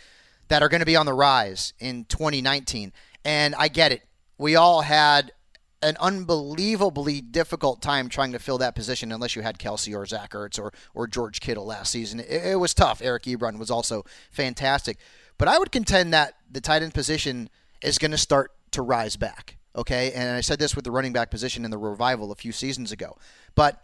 [0.47, 2.93] that are going to be on the rise in 2019.
[3.25, 4.03] And I get it.
[4.37, 5.33] We all had
[5.81, 10.31] an unbelievably difficult time trying to fill that position unless you had Kelce or Zach
[10.31, 12.19] Ertz or, or George Kittle last season.
[12.21, 13.01] It, it was tough.
[13.01, 14.97] Eric Ebron was also fantastic.
[15.37, 17.49] But I would contend that the tight end position
[17.81, 19.57] is going to start to rise back.
[19.77, 20.11] Okay.
[20.13, 22.91] And I said this with the running back position in the revival a few seasons
[22.91, 23.17] ago.
[23.55, 23.81] But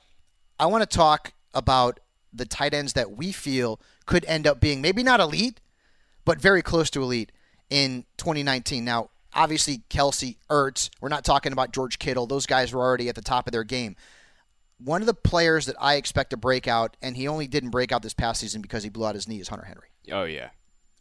[0.60, 2.00] I want to talk about
[2.34, 5.62] the tight ends that we feel could end up being maybe not elite,
[6.26, 7.32] but very close to elite
[7.70, 8.84] in 2019.
[8.84, 12.28] Now, obviously, Kelce, Ertz, we're not talking about George Kittle.
[12.28, 13.96] Those guys were already at the top of their game.
[14.80, 17.92] One of the players that I expect to break out, and he only didn't break
[17.92, 19.88] out this past season because he blew out his knee, is Hunter Henry.
[20.12, 20.50] Oh yeah,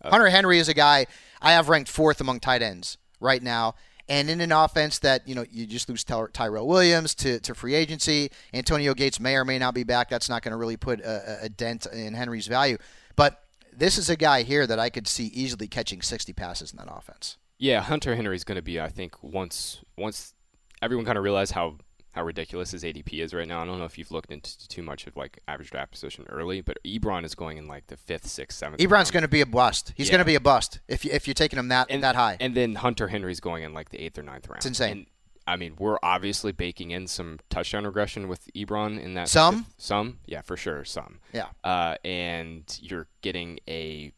[0.05, 1.07] Hunter Henry is a guy
[1.40, 3.74] I have ranked fourth among tight ends right now.
[4.09, 7.55] And in an offense that, you know, you just lose Ty- Tyrell Williams to, to
[7.55, 10.09] free agency, Antonio Gates may or may not be back.
[10.11, 12.79] That's not going to really put a, a- dent in Henry's value.
[13.17, 16.79] But this is a guy here that I could see easily catching 60 passes in
[16.79, 17.37] that offense.
[17.59, 18.81] Yeah, Hunter Henry's going to be.
[18.81, 20.35] I think once once
[20.83, 21.77] everyone kind of realized how
[22.12, 23.61] how ridiculous his ADP is right now.
[23.62, 26.61] I don't know if you've looked into too much of like average draft position early,
[26.61, 28.81] but Ebron is going in like the fifth, sixth, seventh.
[28.81, 29.92] Ebron's going to be a bust.
[29.96, 30.12] He's Yeah.
[30.12, 32.37] going to be a bust if, you, if you're taking him that, and, that high.
[32.40, 34.59] And then Hunter Henry's going in like the eighth or ninth round.
[34.59, 34.90] It's insane.
[34.92, 35.07] And,
[35.46, 39.29] I mean, we're obviously baking in some touchdown regression with Ebron in that.
[39.29, 39.66] Some?
[39.77, 41.18] Some, yeah, for sure, some.
[41.33, 41.46] Yeah.
[41.64, 44.12] Uh, and you're getting a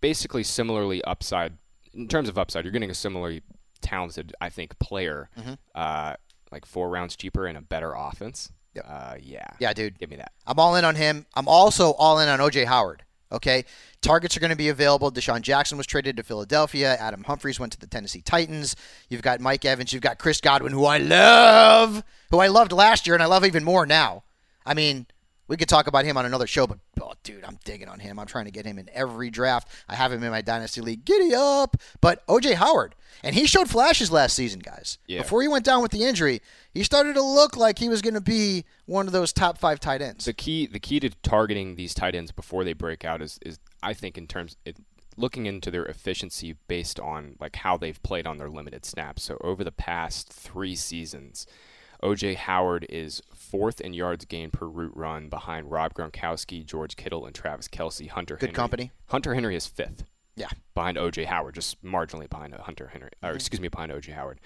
[0.00, 1.58] basically similarly upside
[1.92, 2.64] in terms of upside.
[2.64, 3.42] You're getting a similarly
[3.82, 5.52] talented, I think, player, Mm-hmm.
[5.74, 6.14] uh,
[6.52, 8.52] like four rounds cheaper and a better offense.
[8.74, 8.86] Yep.
[8.88, 9.46] Uh, yeah.
[9.58, 9.98] Yeah, dude.
[9.98, 10.32] Give me that.
[10.46, 11.26] I'm all in on him.
[11.34, 13.04] I'm also all in on OJ Howard.
[13.32, 13.64] Okay,
[14.02, 15.10] targets are going to be available.
[15.10, 16.96] DeSean Jackson was traded to Philadelphia.
[16.96, 18.76] Adam Humphries went to the Tennessee Titans.
[19.08, 19.90] You've got Mike Evans.
[19.90, 23.46] You've got Chris Godwin, who I love, who I loved last year, and I love
[23.46, 24.24] even more now.
[24.66, 25.06] I mean,
[25.52, 28.18] we could talk about him on another show, but oh, dude, I'm digging on him.
[28.18, 29.68] I'm trying to get him in every draft.
[29.86, 31.04] I have him in my dynasty league.
[31.04, 31.76] Giddy up!
[32.00, 34.96] But OJ Howard, and he showed flashes last season, guys.
[35.06, 35.20] Yeah.
[35.20, 36.40] Before he went down with the injury,
[36.72, 39.78] he started to look like he was going to be one of those top five
[39.78, 40.24] tight ends.
[40.24, 43.58] the key the key to targeting these tight ends before they break out is is
[43.82, 44.78] I think in terms it,
[45.18, 49.24] looking into their efficiency based on like how they've played on their limited snaps.
[49.24, 51.46] So over the past three seasons,
[52.02, 57.26] OJ Howard is fourth in yards gained per route run behind Rob Gronkowski, George Kittle,
[57.26, 58.08] and Travis Kelce.
[58.08, 58.54] Hunter Good Henry.
[58.54, 58.90] company.
[59.06, 60.04] Hunter Henry is fifth
[60.36, 60.48] Yeah.
[60.74, 64.40] behind OJ Howard, just marginally behind Hunter Henry, or excuse me, behind OJ Howard.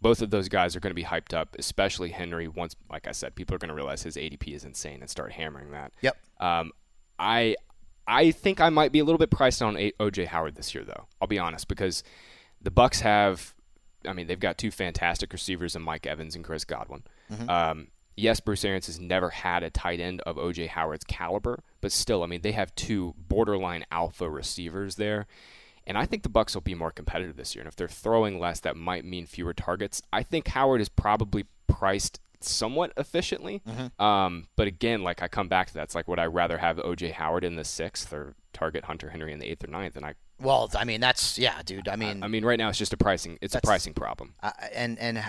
[0.00, 2.48] Both of those guys are going to be hyped up, especially Henry.
[2.48, 5.32] Once, like I said, people are going to realize his ADP is insane and start
[5.32, 5.92] hammering that.
[6.00, 6.16] Yep.
[6.40, 6.72] Um,
[7.18, 7.56] I
[8.08, 11.06] I think I might be a little bit priced on OJ Howard this year, though.
[11.20, 12.02] I'll be honest because
[12.60, 13.54] the Bucs have,
[14.06, 17.02] I mean, they've got two fantastic receivers in Mike Evans and Chris Godwin.
[17.48, 21.92] Um, yes, Bruce Arians has never had a tight end of OJ Howard's caliber, but
[21.92, 25.26] still, I mean, they have two borderline alpha receivers there.
[25.86, 27.62] And I think the Bucs will be more competitive this year.
[27.62, 30.00] And if they're throwing less, that might mean fewer targets.
[30.12, 33.62] I think Howard is probably priced somewhat efficiently.
[33.68, 34.02] Mm-hmm.
[34.02, 35.84] Um, but again, like I come back to that.
[35.84, 39.32] It's like would I rather have OJ Howard in the sixth or target Hunter Henry
[39.32, 39.96] in the eighth or ninth?
[39.96, 41.88] And I, Well, I mean that's yeah, dude.
[41.88, 43.38] I mean, I mean, right now it's just a pricing.
[43.40, 44.34] It's a pricing problem.
[44.42, 45.22] I- and and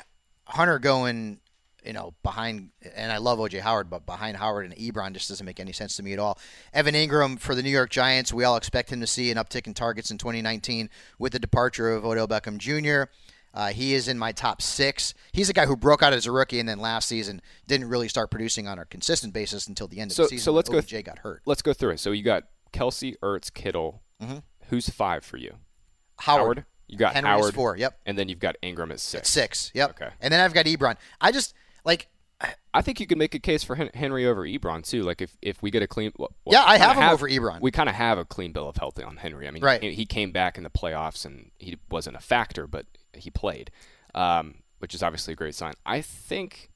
[0.45, 1.39] Hunter going,
[1.85, 5.45] you know, behind, and I love OJ Howard, but behind Howard and Ebron just doesn't
[5.45, 6.37] make any sense to me at all.
[6.73, 9.67] Evan Engram for the New York Giants, we all expect him to see an uptick
[9.67, 13.09] in targets in 2019 with the departure of Odell Beckham Jr.
[13.53, 15.13] Uh, he is in my top six.
[15.31, 18.07] He's a guy who broke out as a rookie and then last season didn't really
[18.07, 20.43] start producing on a consistent basis until the end of So- the season.
[20.45, 21.41] so let's when go OBJ got hurt.
[21.45, 21.99] Let's go through it.
[21.99, 24.01] So you got Kelce, Ertz, Kittle.
[24.21, 24.37] Mm-hmm.
[24.73, 25.57] Who's five for you?
[26.17, 26.65] Howard.
[26.87, 27.77] You got Henry Howard four.
[27.77, 27.99] Yep.
[28.07, 29.19] and then you've got Engram at six.
[29.21, 29.71] At Six.
[29.75, 29.89] Yep.
[29.91, 30.09] Okay.
[30.19, 30.95] And then I've got Ebron.
[31.21, 31.53] I just
[31.85, 32.07] like
[32.73, 35.03] I think you could make a case for Henry over Ebron too.
[35.03, 37.61] Like if, if we get a clean, well, Yeah, I have him over Ebron.
[37.61, 39.47] We kind of have a clean bill of health on Henry.
[39.47, 39.81] I mean, Right.
[39.81, 43.69] he, he came back in the playoffs and he wasn't a factor, but he played,
[44.15, 45.73] um, which is obviously a great sign.
[45.85, 46.71] I think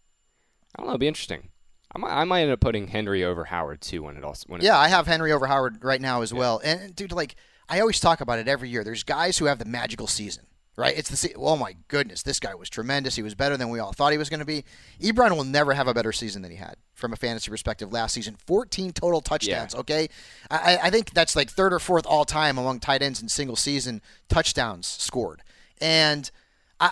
[0.76, 0.92] I don't know.
[0.92, 1.50] It'd be interesting.
[1.94, 4.62] I might, I might end up putting Henry over Howard too when it also when
[4.62, 6.62] it, Yeah, I have Henry over Howard right now as well.
[6.64, 7.36] And dude, like
[7.70, 8.84] I always talk about it every year.
[8.84, 10.46] There's guys who have the magical season,
[10.78, 10.98] right?
[10.98, 13.16] It's the se- oh my goodness, this guy was tremendous.
[13.16, 14.64] He was better than we all thought he was going to be.
[15.02, 18.14] Ebron will never have a better season than he had from a fantasy perspective last
[18.14, 18.38] season.
[18.46, 19.74] 14 total touchdowns.
[19.76, 20.08] Okay,
[20.50, 23.56] I, I think that's like third or fourth all time among tight ends in single
[23.56, 25.44] season touchdowns scored.
[25.82, 26.30] And
[26.80, 26.92] I,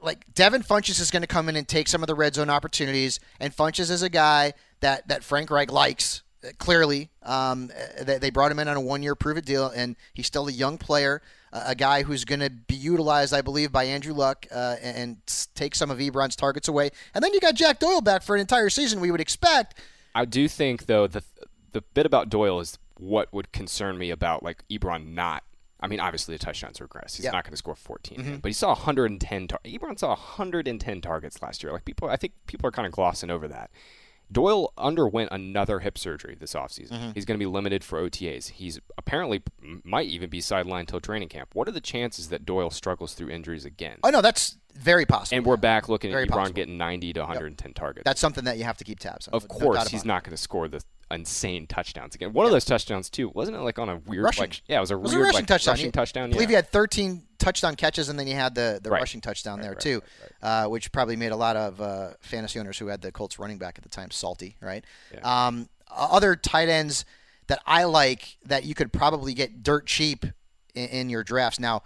[0.00, 2.50] like Devin Funchess is going to come in and take some of the red zone
[2.50, 3.18] opportunities.
[3.40, 6.22] And Funchess is a guy that that Frank Reich likes.
[6.58, 7.70] Clearly, um,
[8.02, 10.78] they, they brought him in on a one-year prove-it deal, and he's still a young
[10.78, 15.16] player, a guy who's going to be utilized, I believe, by Andrew Luck, uh, and,
[15.54, 16.90] take some of Ebron's targets away.
[17.14, 19.00] And then you got Jack Doyle back for an entire season.
[19.00, 19.74] We would expect.
[20.14, 21.22] I do think though the
[21.72, 25.44] the bit about Doyle is what would concern me about like Ebron not.
[25.78, 27.16] I mean, obviously the touchdowns regress.
[27.16, 29.48] He's not going to score 14, but he saw 110.
[29.48, 31.70] Tar- Ebron saw 110 targets last year.
[31.72, 33.70] Like people, I think people are kind of glossing over that.
[34.30, 36.90] Doyle underwent another hip surgery this offseason.
[36.92, 37.10] Mm-hmm.
[37.14, 38.50] He's going to be limited for OTAs.
[38.50, 39.42] He's apparently
[39.84, 41.50] might even be sidelined till training camp.
[41.54, 43.98] What are the chances that Doyle struggles through injuries again?
[44.02, 45.36] Oh no, that's very possible.
[45.38, 46.54] And we're back looking Very at Ebron possible.
[46.54, 48.04] getting 90 to 110 targets.
[48.04, 49.34] that's something that you have to keep tabs on.
[49.34, 50.06] Of No course, he's it.
[50.06, 52.32] not going to score the insane touchdowns again.
[52.32, 53.60] One of those touchdowns too, wasn't it?
[53.60, 54.42] Like on a weird, Rushing.
[54.42, 55.72] like yeah, it was a It was weird a rushing like, touchdown.
[55.72, 56.24] rushing He- touchdown.
[56.30, 56.48] I believe yeah.
[56.48, 59.00] he had 13 touchdown catches, and then he had the, the Right.
[59.00, 60.02] rushing touchdown there right, too,
[60.42, 63.58] Uh, which probably made a lot of uh, fantasy owners who had the Colts running
[63.58, 64.84] back at the time salty, right?
[65.22, 67.04] Um, other tight ends
[67.46, 70.24] that I like that you could probably get dirt cheap
[70.74, 71.60] in, in your drafts.
[71.60, 71.82] Now,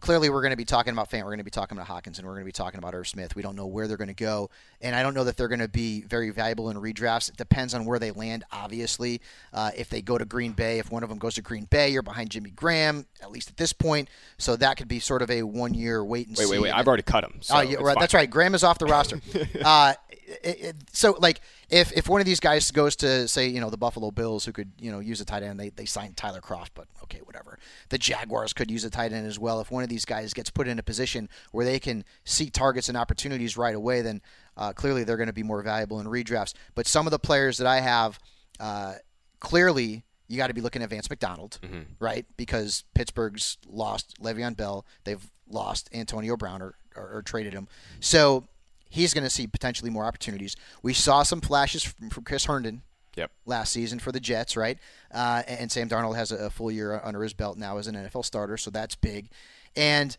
[0.00, 1.20] clearly, we're going to be talking about Fant.
[1.20, 3.08] We're going to be talking about Hawkins, and we're going to be talking about Irv
[3.08, 3.34] Smith.
[3.34, 5.60] We don't know where they're going to go, and I don't know that they're going
[5.60, 7.28] to be very valuable in redrafts.
[7.28, 8.44] It depends on where they land.
[8.52, 9.20] Obviously,
[9.52, 11.90] uh, if they go to Green Bay, if one of them goes to Green Bay,
[11.90, 14.08] you're behind Jimmy Graham at least at this point.
[14.38, 16.50] So that could be sort of a one-year wait and Wait, see.
[16.50, 16.72] wait, wait!
[16.72, 17.38] I've already cut him.
[17.40, 18.28] So oh, yeah, right, that's right.
[18.28, 19.20] Graham is off the roster.
[19.64, 19.94] uh,
[20.42, 23.70] it, it, so, like, if if one of these guys goes to say, you know,
[23.70, 26.40] the Buffalo Bills, who could, you know, use a tight end, they they signed Tyler
[26.40, 27.58] Kroft, but okay, whatever.
[27.90, 29.60] The Jaguars could use a tight end as well.
[29.60, 32.88] If one of these guys gets put in a position where they can see targets
[32.88, 34.20] and opportunities right away, then
[34.56, 36.54] uh, clearly they're going to be more valuable in redrafts.
[36.74, 38.18] But some of the players that I have,
[38.58, 38.94] uh,
[39.40, 40.04] clearly.
[40.26, 41.58] You got to be looking at Vance McDonald,
[42.00, 42.24] right?
[42.38, 44.86] Because Pittsburgh's lost Le'Veon Bell.
[45.04, 47.68] They've lost Antonio Brown or, or, or traded him.
[48.00, 48.44] So
[48.88, 50.56] he's going to see potentially more opportunities.
[50.82, 52.80] We saw some flashes from, from Chris Herndon
[53.16, 53.30] Yep.
[53.44, 54.78] last season for the Jets, right?
[55.12, 57.94] Uh, and Sam Darnold has a, a full year under his belt now as an
[57.94, 59.28] NFL starter, so that's big.
[59.76, 60.16] And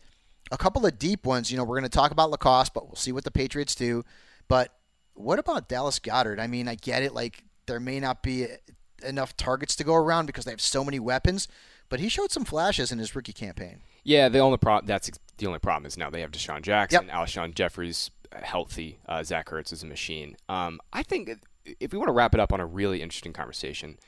[0.50, 2.96] a couple of deep ones, you know, we're going to talk about LaCosse, but we'll
[2.96, 4.04] see what the Patriots do.
[4.48, 4.72] But
[5.14, 6.38] what about Dallas Goedert?
[6.38, 7.14] I mean, I get it.
[7.14, 8.46] Like, there may not be
[9.02, 11.48] enough targets to go around because they have so many weapons,
[11.88, 13.80] but he showed some flashes in his rookie campaign.
[14.04, 17.14] Yeah, the only problem that's the only problem is now they have DeSean Jackson, Yep.
[17.14, 20.36] Alshon Jeffries uh, healthy, uh, Zach Ertz is a machine.
[20.48, 21.30] Um, I think
[21.80, 23.98] if we want to wrap it up on a really interesting conversation,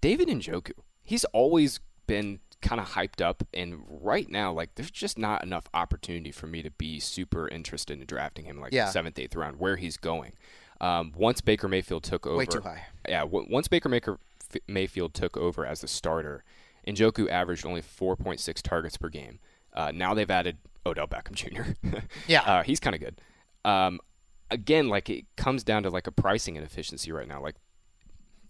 [0.00, 0.72] David Njoku,
[1.04, 5.66] he's always been kind of hyped up, and right now, like there's just not enough
[5.74, 8.88] opportunity for me to be super interested in drafting him, like Yeah.
[8.90, 10.32] seventh, eighth round, where he's going.
[10.80, 12.84] Um, once Baker Mayfield took over, Way too high.
[13.08, 14.18] yeah, w- once Baker Maker,
[14.54, 16.44] F- Mayfield took over as the starter,
[16.86, 19.38] Njoku averaged only 4.6 targets per game.
[19.72, 21.72] Uh, now they've added Odell Beckham Jr.
[22.28, 22.42] Yeah.
[22.42, 23.20] uh, he's kind of good.
[23.64, 24.00] Um,
[24.50, 27.42] again, like it comes down to like a pricing inefficiency right now.
[27.42, 27.56] Like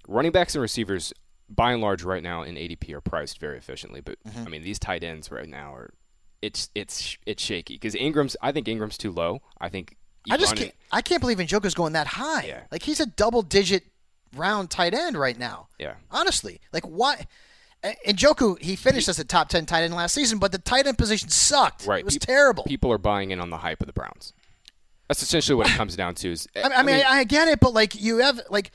[0.08, 1.12] running backs and receivers,
[1.48, 4.00] by and large, right now in ADP are priced very efficiently.
[4.00, 4.46] But Mm-hmm.
[4.46, 5.94] I mean, these tight ends right now are
[6.42, 8.36] it's it's it's shaky because Engram's.
[8.42, 9.40] I think Engram's too low.
[9.60, 9.96] I think.
[10.28, 12.46] I just can't, I can't believe Njoku's going that high.
[12.46, 12.62] Yeah.
[12.72, 13.84] Like he's a double digit
[14.34, 15.68] round tight end right now.
[15.78, 15.94] Yeah.
[16.10, 17.26] Honestly, like why?
[17.82, 20.88] And Joku, he finished as a top ten tight end last season, but the tight
[20.88, 21.86] end position sucked.
[21.86, 22.00] Right.
[22.00, 22.64] It was terrible.
[22.64, 24.32] People are buying in on the hype of the Browns.
[25.08, 26.32] That's essentially what it comes down to.
[26.32, 28.72] Is I, I mean, I, I get it, but like you have like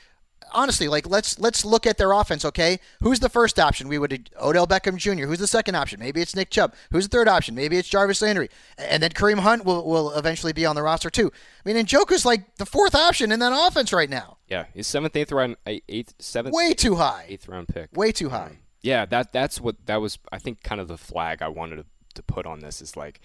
[0.54, 2.44] honestly, like let's let's look at their offense.
[2.46, 3.88] Okay, who's the first option?
[3.88, 5.26] We would Odell Beckham Jr.
[5.26, 6.00] Who's the second option?
[6.00, 6.74] Maybe it's Nick Chubb.
[6.92, 7.56] Who's the third option?
[7.56, 11.10] Maybe it's Jarvis Landry, and then Kareem Hunt will, will eventually be on the roster
[11.10, 11.32] too.
[11.66, 14.38] I mean, Njoku's like the fourth option in that offense right now.
[14.48, 17.26] yeah, he's seventh, eighth round, eighth, seventh, Way too high.
[17.28, 17.90] eighth round pick.
[17.96, 18.46] Way too high.
[18.46, 20.18] Um, yeah, that that's what that was.
[20.32, 21.86] I think kind of the flag I wanted to,
[22.16, 23.22] to put on this is like,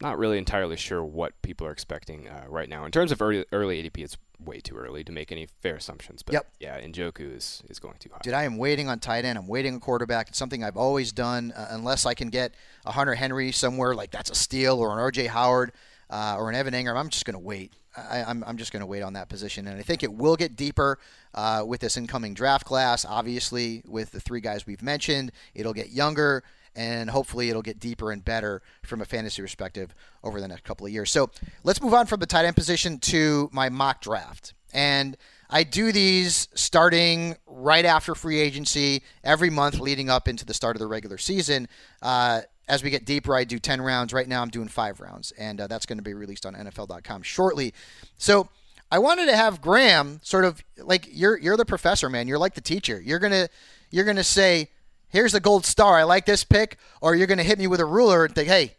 [0.00, 3.44] not really entirely sure what people are expecting uh, right now in terms of early,
[3.52, 3.98] early ADP.
[4.02, 6.22] It's way too early to make any fair assumptions.
[6.22, 6.46] But Yep.
[6.60, 8.20] yeah, Njoku is is going too high.
[8.22, 9.36] Dude, I am waiting on tight end.
[9.38, 10.28] I'm waiting on quarterback.
[10.28, 12.54] It's something I've always done, uh, unless I can get
[12.86, 15.26] a Hunter Henry somewhere like that's a steal, or an O.J.
[15.26, 15.72] Howard,
[16.08, 16.96] uh, or an Evan Engram.
[16.96, 17.72] I'm just going to wait.
[17.96, 20.36] I, I'm, I'm just going to wait on that position, and I think it will
[20.36, 20.98] get deeper
[21.34, 23.04] uh, with this incoming draft class.
[23.04, 26.44] Obviously, with the three guys we've mentioned, it'll get younger,
[26.76, 30.86] and hopefully, it'll get deeper and better from a fantasy perspective over the next couple
[30.86, 31.10] of years.
[31.10, 31.30] So,
[31.64, 35.16] let's move on from the tight end position to my mock draft, and
[35.50, 40.76] I do these starting right after free agency every month leading up into the start
[40.76, 41.68] of the regular season.
[42.00, 44.12] Uh, as we get deeper, I do 10 rounds.
[44.12, 47.22] Right now, I'm doing five rounds, and uh, that's going to be released on NFL.com
[47.22, 47.74] shortly.
[48.16, 48.48] So
[48.92, 52.28] I wanted to have Graham sort of like you're you're the professor, man.
[52.28, 53.00] You're like the teacher.
[53.00, 53.48] You're gonna
[53.90, 54.68] you're gonna say,
[55.08, 55.98] "Here's the gold star.
[55.98, 58.76] I like this pick," or you're gonna hit me with a ruler and think, "Hey,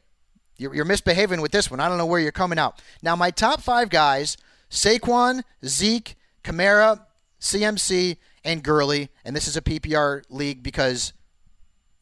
[0.58, 1.80] you're, you're misbehaving with this one.
[1.80, 4.38] I don't know where you're coming out." Now, my top five guys:
[4.70, 7.06] Saquon, Zeke, Kamara,
[7.40, 9.10] CMC, and Gurley.
[9.24, 11.14] And this is a PPR league because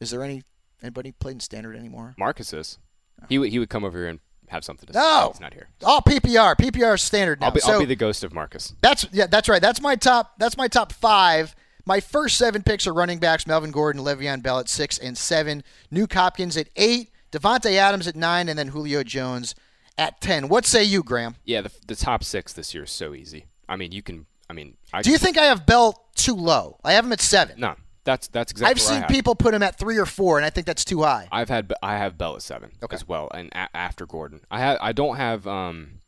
[0.00, 0.42] is there any
[0.82, 2.14] anybody playing standard anymore?
[2.18, 2.78] Marcus is.
[3.20, 3.26] Oh.
[3.28, 4.98] He would he would come over here and have something to say.
[4.98, 5.30] No.
[5.32, 5.68] he's not here.
[5.84, 6.56] All PPR.
[6.56, 7.46] PPR standard now.
[7.46, 8.74] I'll be so I'll be the ghost of Marcus.
[8.80, 9.62] that's yeah, that's right.
[9.62, 10.34] That's my top.
[10.38, 11.54] That's my top five.
[11.86, 15.62] My first seven picks are running backs: Melvin Gordon, Le'Veon Bell at six and seven,
[15.92, 19.54] Nuk Hopkins at eight, Davante Adams at nine, and then Julio Jones
[19.96, 20.48] at ten.
[20.48, 21.36] What say you, Graham?
[21.44, 23.46] Yeah, the, the top six this year is so easy.
[23.68, 24.26] I mean, you can.
[24.48, 26.78] I mean, I Do you think I have Bell too low?
[26.82, 27.60] I have him at seven.
[27.60, 28.70] No, that's that's exactly.
[28.70, 31.28] I've seen people put him at three or four, and I think that's too high.
[31.30, 32.94] I've had I have Bell at seven Okay.
[32.94, 36.00] as well, and a- after Gordon, I have I don't have um,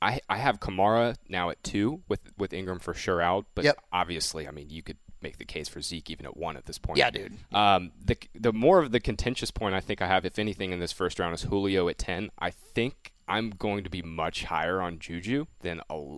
[0.00, 3.78] I I have Kamara now at two with with Ingram for sure out, but Yep.
[3.92, 6.78] obviously, I mean, you could make the case for Zeke even at one at this
[6.78, 6.98] point.
[6.98, 7.34] Yeah, dude.
[7.52, 10.78] Um, the the more of the contentious point I think I have, if anything, in
[10.80, 12.30] this first round is Julio at ten.
[12.38, 16.16] I think I'm going to be much higher on Juju than a.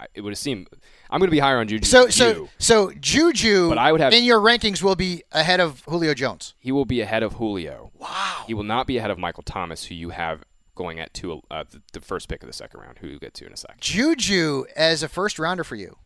[0.00, 0.66] I, it would seem
[1.10, 1.86] I'm going to be higher on Juju.
[1.86, 5.82] So so so Juju, But I would have- in your rankings will be ahead of
[5.88, 6.54] Julio Jones.
[6.58, 7.90] he will be ahead of Julio.
[7.94, 8.44] Wow.
[8.46, 10.44] He will not be ahead of Michael Thomas, who you have
[10.74, 13.32] going at two, uh, the, the first pick of the second round, who you get
[13.34, 13.80] to in a second.
[13.80, 15.96] Juju as a first rounder for you.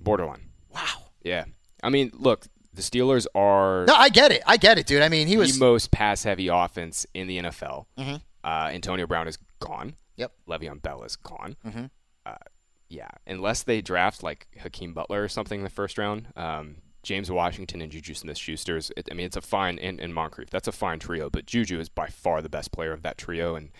[0.00, 0.50] Borderline.
[0.74, 1.10] Wow.
[1.22, 1.44] Yeah.
[1.82, 4.42] I mean, look, the Steelers are No, I get it.
[4.46, 5.02] I get it, dude.
[5.02, 7.86] I mean, he was the most pass-heavy offense in the NFL.
[7.98, 8.22] Mhm.
[8.42, 9.96] Uh, Antonio Brown is gone.
[10.16, 10.32] Yep.
[10.48, 11.56] Le'Veon Bell is gone.
[11.66, 11.90] Mhm.
[12.24, 12.34] Uh,
[12.90, 17.30] yeah, unless they draft like Hakeem Butler or something in the first round, um, James
[17.30, 18.92] Washington and Juju Smith-Schuster's.
[19.10, 20.50] I mean, it's a fine and, and Moncrief.
[20.50, 23.54] That's a fine trio, but Juju is by far the best player of that trio,
[23.54, 23.70] and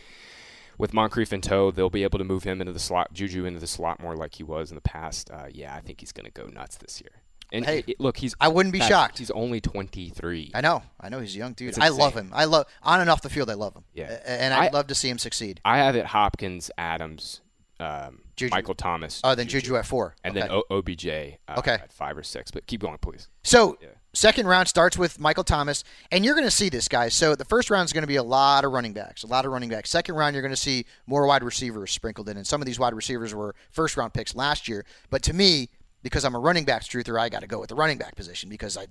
[0.79, 3.61] with Moncrief in tow, they'll be able to move him into the slot, Juju into
[3.61, 5.31] the slot more like he was in the past.
[5.31, 7.11] Uh, yeah, I think he's going to go nuts this year.
[7.53, 9.19] And Hey, it- look, he's I wouldn't be shocked.
[9.19, 10.53] He's only 23.
[10.55, 10.83] I know.
[11.01, 11.79] I know he's a young dude.
[11.79, 12.31] I love him.
[12.33, 13.51] I love on and off the field.
[13.51, 13.85] I love him.
[13.93, 14.21] Yeah.
[14.25, 15.61] And I'd I- love to see him succeed.
[15.65, 17.41] I have it Hopkins, Adams,
[17.81, 18.55] um, Juju.
[18.55, 19.21] Michael Thomas.
[19.23, 20.17] Oh, then Juju at four.
[20.25, 20.49] And Okay.
[20.49, 21.75] then o- OBJ uh, Okay.
[21.75, 22.51] at five or six.
[22.51, 23.29] But keep going, please.
[23.43, 23.89] So Yeah.
[24.15, 27.15] second round starts with Michael Thomas, and you're going to see this, guys.
[27.15, 29.45] So the first round is going to be a lot of running backs, a lot
[29.45, 29.91] of running backs.
[29.91, 32.79] Second round, you're going to see more wide receivers sprinkled in, and some of these
[32.79, 34.85] wide receivers were first round picks last year.
[35.11, 35.69] But to me,
[36.03, 38.49] because I'm a running backs truther, I got to go with the running back position
[38.49, 38.87] because I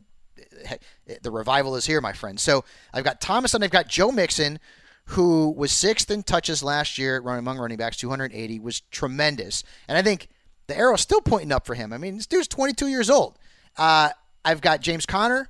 [1.22, 2.40] the revival is here, my friend.
[2.40, 4.60] So I've got Thomas and I've got Joe Mixon,
[5.10, 9.64] who was sixth in touches last year among running backs, 280, was tremendous.
[9.88, 10.28] And I think
[10.68, 11.92] the arrow's still pointing up for him.
[11.92, 13.40] I mean, this dude's 22 years old.
[13.76, 14.10] Uh,
[14.46, 15.50] I've got James Conner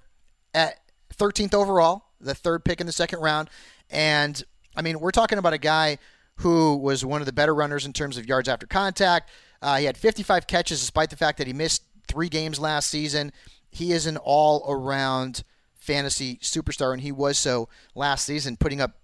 [0.54, 0.80] at
[1.14, 3.50] 13th overall, the third pick in the second round.
[3.90, 4.42] And
[4.78, 5.98] I mean, we're talking about a guy
[6.36, 9.30] who was one of the better runners in terms of yards after contact.
[9.62, 13.34] Uh, he had 55 catches despite the fact that he missed three games last season.
[13.70, 15.44] He is an all around
[15.76, 18.96] fantasy superstar, and he was so last season, putting up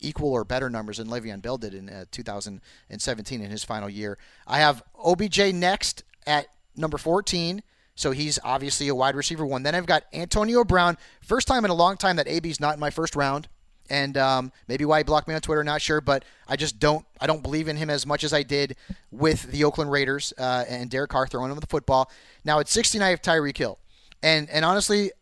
[0.00, 4.18] equal or better numbers than Le'Veon Bell did in uh, 2017 in his final year.
[4.46, 7.62] I have OBJ next at number 14.
[7.96, 9.62] So he's obviously a wide receiver one.
[9.62, 10.98] Then I've got Antonio Brown.
[11.22, 13.48] First time in a long time that AB's not in my first round.
[13.90, 17.04] And um, maybe why he blocked me on Twitter, not sure, but I just don't
[17.20, 18.76] I don't believe in him as much as I did
[19.10, 22.10] with the Oakland Raiders uh, and Derek Carr throwing him the football.
[22.46, 23.78] Now at 16, I have Tyreek Hill,
[24.22, 25.12] and and honestly,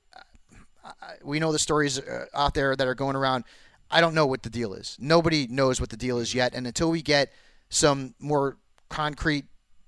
[1.25, 3.45] we know the stories uh, out there that are going around.
[3.93, 4.97] I don't know what the deal is.
[5.01, 7.33] Nobody knows what the deal is yet, and until we get
[7.69, 8.57] some more
[8.89, 9.45] concrete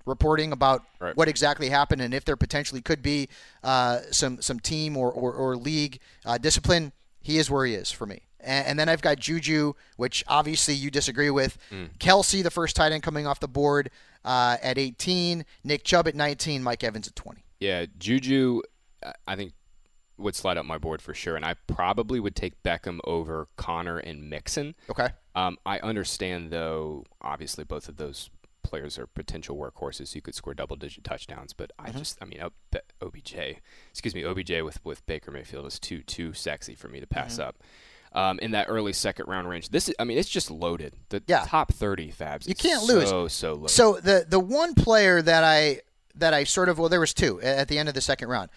[0.07, 1.16] reporting about Right.
[1.16, 3.28] what exactly happened and if there potentially could be
[3.62, 6.92] uh, some some team or or, or league uh, discipline,
[7.22, 8.20] he is where he is for me.
[8.40, 11.57] And, and then I've got Juju, which obviously you disagree with.
[11.98, 13.90] Kelce, the first tight end coming off the board
[14.26, 15.46] uh, at 18.
[15.64, 16.62] Nick Chubb at 19.
[16.62, 17.42] Mike Evans at 20.
[17.61, 18.61] Yeah, Juju,
[19.26, 19.55] I think
[20.19, 23.99] would slide up my board for sure, and I probably would take Beckham over Conner
[23.99, 24.75] and Mixon.
[24.91, 25.09] Okay.
[25.35, 28.31] Um, I understand though, obviously both of those
[28.62, 32.41] players are potential workhorses who could score double-digit touchdowns, but I just, I mean,
[33.03, 33.35] OBJ,
[33.91, 37.39] excuse me, OBJ with with Baker Mayfield is too too sexy for me to pass
[37.39, 37.57] up.
[38.12, 40.95] Um, in that early second round range, this is, I mean, it's just loaded.
[41.09, 41.45] The Yeah.
[41.49, 42.47] top thirty Fabs.
[42.47, 43.09] You can't lose.
[43.09, 43.71] So so loaded.
[43.71, 45.81] So the the one player that I
[46.15, 48.51] that I sort of well there was two at the end of the second round.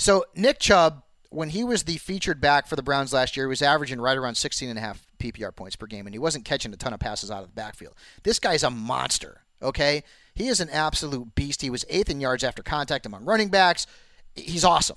[0.00, 3.50] So Nick Chubb when he was the featured back for the Browns last year, he
[3.50, 6.44] was averaging right around 16 and a half PPR points per game and he wasn't
[6.44, 7.94] catching a ton of passes out of the backfield.
[8.24, 10.02] This guy's a monster, okay?
[10.34, 11.62] He is an absolute beast.
[11.62, 13.86] He was 8th in yards after contact among running backs.
[14.34, 14.96] He's awesome.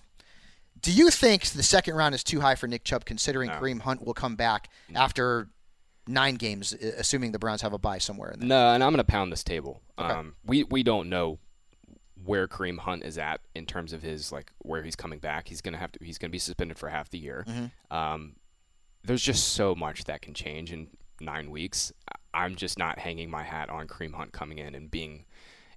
[0.82, 4.06] Do you think the second round is too high for Nick Chubb considering Kareem Hunt
[4.06, 5.50] will come back after
[6.08, 8.50] 9 games assuming the Browns have a bye somewhere in there?
[8.50, 9.82] No, and I'm going to pound this table.
[9.98, 11.40] Um, we we don't know
[12.26, 15.48] where Kareem Hunt is at in terms of his like where he's coming back.
[15.48, 16.00] He's going to have to.
[16.04, 17.46] He's going to be suspended for half the year.
[17.92, 18.36] Um,
[19.04, 20.88] there's just so much that can change in
[21.20, 21.92] nine weeks.
[22.34, 25.26] I'm just not hanging my hat on Kareem Hunt coming in and being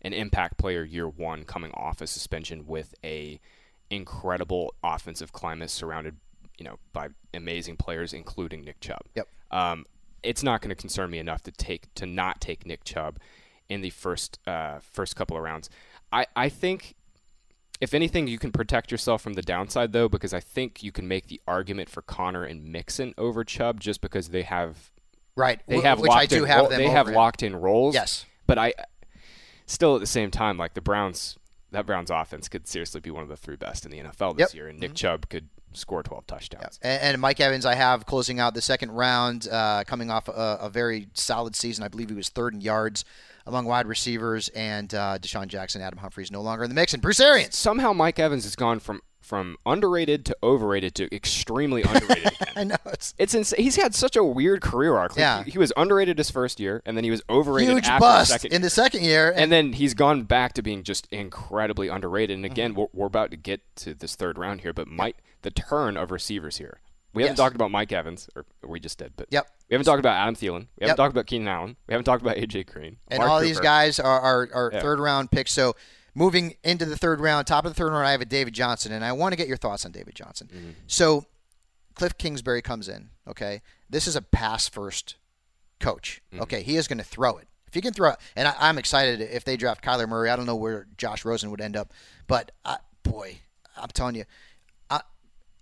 [0.02, 3.40] an impact player year one, coming off a suspension with a
[3.90, 6.16] incredible offensive climate surrounded,
[6.58, 9.02] you know, by amazing players, including Nick Chubb.
[9.14, 9.28] Yep.
[9.50, 9.86] Um,
[10.22, 13.18] it's not going to concern me enough to take to not take Nick Chubb
[13.68, 15.68] in the first uh, first couple of rounds.
[16.12, 16.94] I, I think
[17.80, 21.06] if anything, you can protect yourself from the downside though, because I think you can
[21.08, 24.90] make the argument for Conner and Mixon over Chubb just because they have
[25.34, 25.60] Right.
[25.68, 27.14] they have which locked I do in have they have him.
[27.14, 27.94] locked in roles.
[27.94, 28.24] Yes.
[28.46, 28.72] but I
[29.66, 31.36] still at the same time like the Browns
[31.72, 34.38] that Browns offense could seriously be one of the three best in the NFL this
[34.38, 34.48] Yep.
[34.48, 34.56] Mm-hmm.
[34.56, 36.78] year, and Nick Chubb could score 12 touchdowns.
[36.80, 40.58] And, and Mike Evans, I have closing out the second round, uh, coming off a,
[40.62, 41.84] a very solid season.
[41.84, 43.04] I believe he was third in yards
[43.46, 47.02] among wide receivers, and uh, DeSean Jackson, Adam Humphries, no longer in the mix, and
[47.02, 47.56] Bruce Arians.
[47.56, 52.48] Somehow Mike Evans has gone from from underrated to overrated to extremely underrated again.
[52.54, 53.60] I know it's It's insane.
[53.60, 55.12] He's had such a weird career arc.
[55.12, 55.42] Like, Yeah.
[55.42, 58.28] he, he was underrated his first year, and then he was overrated huge after bust
[58.30, 59.32] the second in the second year.
[59.36, 62.36] and then he's gone back to being just incredibly underrated.
[62.36, 62.80] And again, Mm-hmm.
[62.82, 66.12] we're, we're about to get to this third round here, but Mike, the turn of
[66.12, 66.78] receivers here.
[67.16, 67.38] We haven't Yes.
[67.44, 69.46] talked about Mike Evans, or we just did, but Yep.
[69.68, 70.42] we haven't talked about Adam Thielen.
[70.78, 70.96] We haven't Yep.
[70.96, 71.76] talked about Keenan Allen.
[71.88, 72.98] We haven't talked about AJ Green.
[73.08, 74.80] and Mark all these guys are, are, are Yeah.
[74.80, 75.52] third round picks.
[75.52, 75.74] So
[76.14, 78.92] moving into the third round, top of the third round, I have a David Johnson,
[78.92, 80.48] and I want to get your thoughts on David Johnson.
[80.52, 80.70] Mm-hmm.
[80.86, 81.26] So
[81.94, 83.10] Cliff Kingsbury comes in.
[83.26, 85.16] Okay, this is a pass first
[85.80, 86.22] coach.
[86.32, 86.42] Mm-hmm.
[86.42, 87.48] Okay, he is going to throw it.
[87.66, 90.30] If he can throw it, and I, I'm excited if they draft Kyler Murray.
[90.30, 91.92] I don't know where Josh Rosen would end up,
[92.26, 93.38] but I, boy,
[93.76, 94.24] I'm telling you,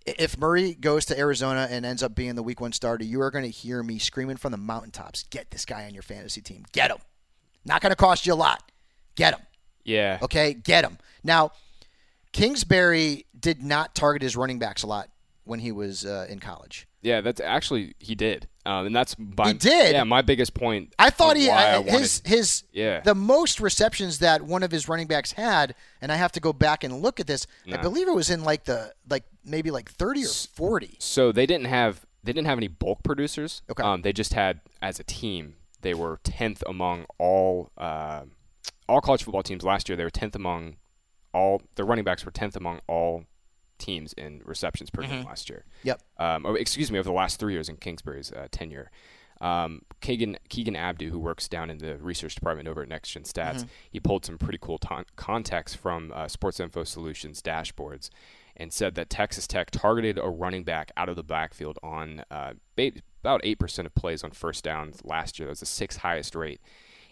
[0.05, 3.31] if Murray goes to Arizona and ends up being the week one starter, you are
[3.31, 6.65] going to hear me screaming from the mountaintops, "Get this guy on your fantasy team.
[6.71, 6.97] Get him.
[7.65, 8.71] Not going to cost you a lot.
[9.15, 9.41] Get him.
[9.83, 10.19] Yeah.
[10.21, 11.51] Okay, get him." Now,
[12.31, 15.09] Kingsbury did not target his running backs a lot
[15.45, 16.87] when he was uh, in college.
[17.01, 19.93] Yeah, that's actually he did, um, and that's my, He did?
[19.93, 20.93] Yeah, my biggest point.
[20.97, 23.01] I thought he I his wanted- his Yeah.
[23.01, 26.51] the most receptions that one of his running backs had, and I have to go
[26.51, 27.45] back and look at this.
[27.71, 30.95] I believe it was in like the like maybe like thirty or forty.
[30.99, 33.61] So they didn't have they didn't have any bulk producers.
[33.69, 33.83] Okay.
[33.83, 38.21] Um, they just had as a team they were tenth among all uh,
[38.89, 39.95] all college football teams last year.
[39.95, 40.77] They were tenth among
[41.33, 43.25] all the running backs were tenth among all
[43.77, 45.65] teams in receptions per game last year.
[45.83, 46.01] Yep.
[46.17, 48.89] Um, or excuse me, over the last three years in Kingsbury's uh, tenure.
[49.41, 53.23] Um, Keegan Keegan Abdoo, who works down in the research department over at Next Gen
[53.23, 58.09] Stats, he pulled some pretty cool ton- context from uh, Sports Info Solutions dashboards,
[58.57, 62.53] and said that Texas Tech targeted a running back out of the backfield on uh,
[63.21, 65.47] about eight percent of plays on first downs last year.
[65.47, 66.61] That was the sixth highest rate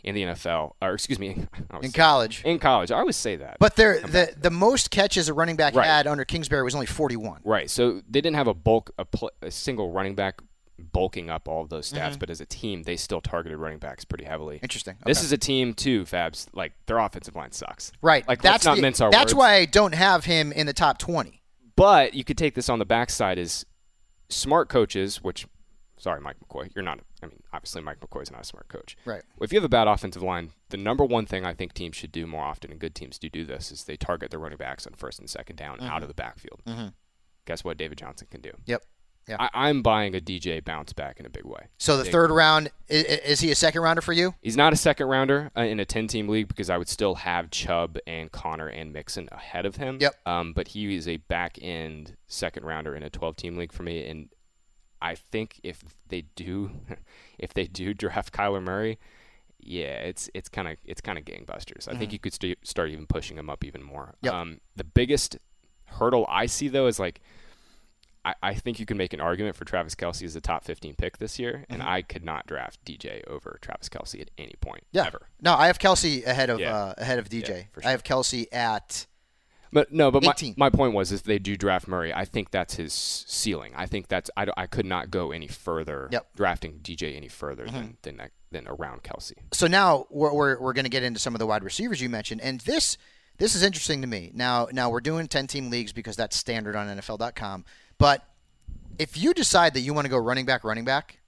[0.03, 1.45] in the NFL, or excuse me,
[1.81, 2.43] In college.
[2.43, 3.57] In college, I always say that.
[3.59, 5.85] But there, the the most catches a running back Right.
[5.87, 7.39] had under Kingsbury was only 41.
[7.45, 7.69] Right.
[7.69, 10.41] So they didn't have a bulk, a, pl- a single running back
[10.79, 12.19] bulking up all those stats, Mm-hmm.
[12.19, 14.59] but as a team, they still targeted running backs pretty heavily.
[14.63, 14.95] Interesting.
[15.05, 16.47] This is a team too, Fabs.
[16.53, 17.91] Like their offensive line sucks.
[18.01, 18.27] Right.
[18.27, 19.35] Like that's not the- mince our That's words.
[19.35, 21.41] why I don't have him in the top 20.
[21.75, 23.65] But you could take this on the backside is
[24.29, 25.47] smart coaches, which,
[25.97, 26.99] sorry, Mike McCoy, you're not.
[27.21, 28.97] I mean, obviously Mike McCoy's not a smart coach.
[29.05, 29.21] Right.
[29.41, 32.11] If you have a bad offensive line, the number one thing I think teams should
[32.11, 34.85] do more often, and good teams do do this, is they target their running backs
[34.85, 35.87] on first and second down Mm-hmm.
[35.87, 36.61] out of the backfield.
[37.45, 38.51] Guess what David Johnson can do?
[38.65, 38.83] Yep.
[39.27, 39.37] Yeah.
[39.39, 41.67] I, I'm buying a DJ bounce back in a big way.
[41.77, 44.35] So the Big- third round is, is he a second rounder for you?
[44.41, 47.15] He's not a second rounder uh, in a 10 team league because I would still
[47.15, 49.97] have Chubb and Conner and Mixon ahead of him.
[50.01, 50.15] Yep.
[50.25, 53.83] Um, but he is a back end second rounder in a 12 team league for
[53.83, 54.05] me.
[54.05, 54.29] And
[55.01, 56.71] I think if they do,
[57.39, 58.99] if they do draft Kyler Murray,
[59.65, 61.87] yeah, it's it's kind of it's kind of gangbusters.
[61.87, 64.15] I think you could st- start even pushing him up even more.
[64.17, 64.25] Mm-hmm.
[64.25, 64.33] Yep.
[64.33, 65.37] Um, the biggest
[65.85, 67.21] hurdle I see though is like
[68.25, 70.95] I, I think you can make an argument for Travis Kelce as a top 15
[70.95, 74.83] pick this year, and I could not draft DJ over Travis Kelce at any point
[74.85, 74.97] Mm-hmm.
[74.97, 75.07] Yeah.
[75.07, 75.27] ever.
[75.41, 76.73] No, I have Kelce ahead of Yeah.
[76.75, 77.67] uh, ahead of DJ.
[77.73, 79.07] for I have Kelce at
[79.73, 80.53] But no, but my, 18.
[80.55, 83.73] my point was if they do draft Murray, I think that's his ceiling.
[83.75, 86.21] I think that's I, I could not go any further Yep.
[86.23, 86.37] Mm-hmm.
[86.37, 89.33] drafting DJ any further than than that- than around Kelce.
[89.51, 92.07] so now we're we're, we're going to get into some of the wide receivers you
[92.07, 92.97] mentioned, and this
[93.39, 94.29] this is interesting to me.
[94.31, 97.65] Now now we're doing ten team leagues because that's standard on NFL.com.
[97.97, 98.27] But
[98.99, 101.19] if you decide that you want to go running back, running back,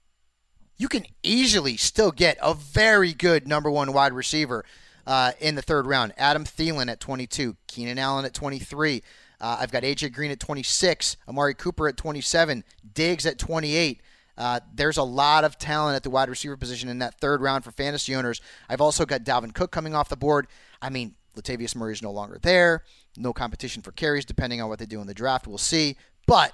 [0.78, 4.64] you can easily still get a very good number one wide receiver
[5.06, 6.12] uh, in the third round.
[6.16, 9.02] Adam Thielen at 22, Keenan Allen at 23.
[9.40, 12.64] Uh, I've got AJ Green at 26, Amari Cooper at 27,
[12.94, 14.00] Diggs at 28.
[14.38, 17.64] Uh, there's a lot of talent at the wide receiver position in that third round
[17.64, 18.40] for fantasy owners.
[18.68, 20.46] I've also got Dalvin Cook coming off the board.
[20.82, 22.84] I mean, Latavius Murray is no longer there.
[23.16, 25.46] No competition for carries, depending on what they do in the draft.
[25.46, 25.96] We'll see.
[26.26, 26.52] But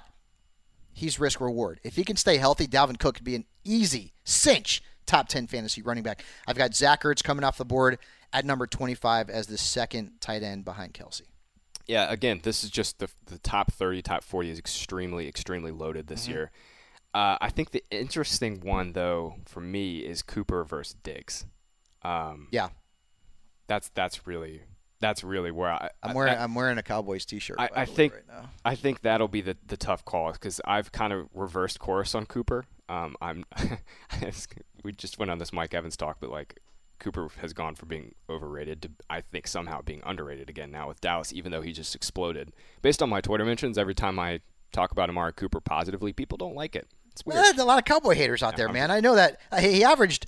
[0.93, 1.79] he's risk reward.
[1.83, 5.81] If he can stay healthy, Dalvin Cook could be an easy cinch top 10 fantasy
[5.81, 6.23] running back.
[6.47, 7.97] I've got Zach Ertz coming off the board
[8.31, 11.23] at number 25 as the second tight end behind Kelce.
[11.87, 16.05] Yeah, again, this is just the the top 30, top 40 is extremely extremely loaded
[16.05, 16.13] Mm-hmm.
[16.15, 16.51] this year.
[17.13, 21.45] Uh, I think the interesting one though for me is Cooper versus Diggs.
[22.01, 22.69] Um, Yeah,
[23.67, 24.61] that's that's really
[25.03, 27.57] that's really where I I'm wearing I- I'm wearing a Cowboys t-shirt.
[27.59, 28.49] I, I think right now.
[28.63, 32.25] I think that'll be the, the tough call because I've kind of reversed course on
[32.25, 32.65] Cooper.
[32.89, 33.43] Um, I'm
[34.83, 36.59] we just went on this Mike Evans talk, but like
[36.99, 41.01] Cooper has gone from being overrated to I think somehow being underrated again now with
[41.01, 42.51] Dallas, even though he just exploded.
[42.81, 44.39] Based on my Twitter mentions, every time I
[44.71, 46.87] talk about Amari Cooper positively, people don't like it.
[47.11, 47.35] It's weird.
[47.35, 48.89] Well, there's a lot of Cowboy haters out there, man.
[48.89, 50.25] I know that Uh, he averaged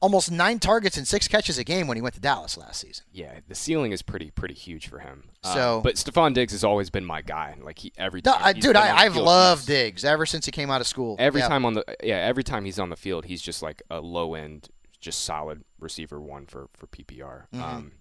[0.00, 3.04] almost nine targets and six catches a game when he went to Dallas last season.
[3.12, 5.24] Yeah, the ceiling is pretty pretty huge for him.
[5.42, 7.56] Uh, So- but Stefon Diggs has always been my guy.
[7.60, 10.52] Like he every time dude, been on the I, I've loved Diggs ever since he
[10.52, 11.16] came out of school.
[11.18, 11.48] Every Yeah.
[11.48, 14.34] time on the yeah, every time he's on the field, he's just like a low
[14.34, 14.68] end,
[15.00, 17.46] just solid receiver one for for PPR.
[17.54, 17.62] Mm-hmm.
[17.62, 17.92] Um,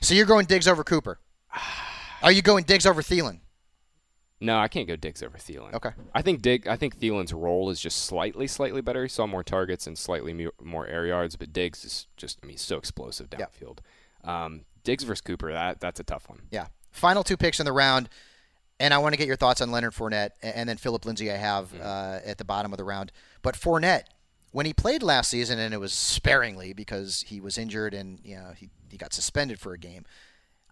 [0.00, 1.20] So you're going Diggs over Cooper.
[2.22, 3.40] Are you going Diggs over Thielen?
[4.40, 5.72] No, I can't go Diggs over Thielen.
[5.72, 5.90] Okay.
[6.14, 9.02] I think Dig, I think Thielen's role is just slightly, slightly better.
[9.02, 12.46] He saw more targets and slightly mu- more air yards, but Diggs is just, I
[12.46, 13.46] mean, he's so explosive Yeah.
[13.46, 13.78] downfield.
[14.24, 16.42] Um, Diggs versus Cooper, that that's a tough one.
[16.50, 16.66] Yeah.
[16.90, 18.08] Final two picks in the round,
[18.78, 21.30] and I want to get your thoughts on Leonard Fournette and then Phillip Lindsay.
[21.32, 23.12] I have uh, at the bottom of the round,
[23.42, 24.04] but Fournette,
[24.52, 28.36] when he played last season, and it was sparingly because he was injured and you
[28.36, 30.04] know he, he got suspended for a game.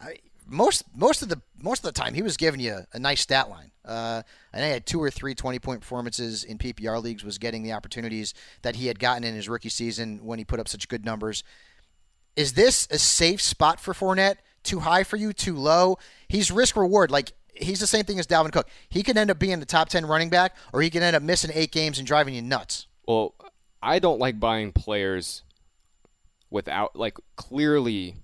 [0.01, 0.17] I,
[0.47, 3.49] most most of the most of the time he was giving you a nice stat
[3.49, 3.71] line.
[3.85, 4.23] Uh,
[4.53, 7.25] I know he had two or three 20 point performances in PPR leagues.
[7.25, 10.61] Was getting the opportunities that he had gotten in his rookie season when he put
[10.61, 11.45] up such good numbers.
[12.37, 14.37] Is this a safe spot for Fournette?
[14.63, 15.33] Too high for you?
[15.33, 15.99] Too low?
[16.29, 17.11] He's risk reward.
[17.11, 18.69] Like he's the same thing as Dalvin Cook.
[18.89, 21.23] He can end up being the top ten running back, or he can end up
[21.23, 22.87] missing eight games and driving you nuts.
[23.07, 23.35] Well,
[23.83, 25.43] I don't like buying players
[26.51, 28.17] without like clearly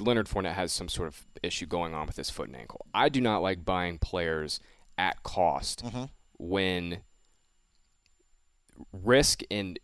[0.00, 2.86] Leonard Fournette has some sort of issue going on with his foot and ankle.
[2.94, 4.60] I do not like buying players
[4.98, 6.04] at cost mm-hmm.
[6.38, 6.98] when
[8.92, 9.78] risk and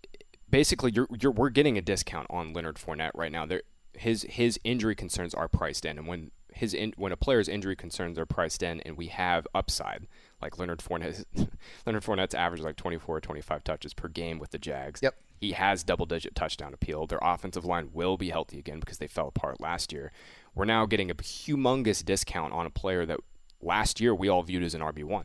[0.49, 3.47] basically you're, you're we're getting a discount on Leonard Fournette right now.
[3.47, 3.63] There
[3.95, 7.77] his his injury concerns are priced in, and when his in, when a player's injury
[7.77, 10.07] concerns are priced in, and we have upside
[10.41, 11.25] like Leonard Fournette,
[11.87, 15.01] Leonard Fournette's average like 24 or 25 touches per game with the Jags.
[15.03, 15.15] Yep.
[15.39, 17.07] He has double digit touchdown appeal.
[17.07, 20.13] Their offensive line will be healthy again because they fell apart last year.
[20.55, 23.21] We're now getting a humongous discount on a player that
[23.61, 25.25] last year we all viewed as an RB1.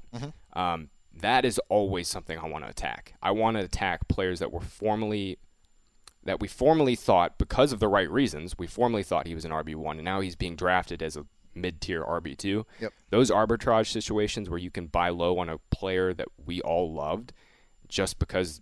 [0.53, 3.13] Um, that is always something I want to attack.
[3.21, 5.37] I want to attack players that were formerly
[6.23, 9.51] that we formerly thought because of the right reasons, we formerly thought he was an
[9.51, 12.63] RB1 and now he's being drafted as a mid-tier RB2.
[12.79, 12.93] Yep.
[13.09, 17.33] Those arbitrage situations where you can buy low on a player that we all loved
[17.87, 18.61] just because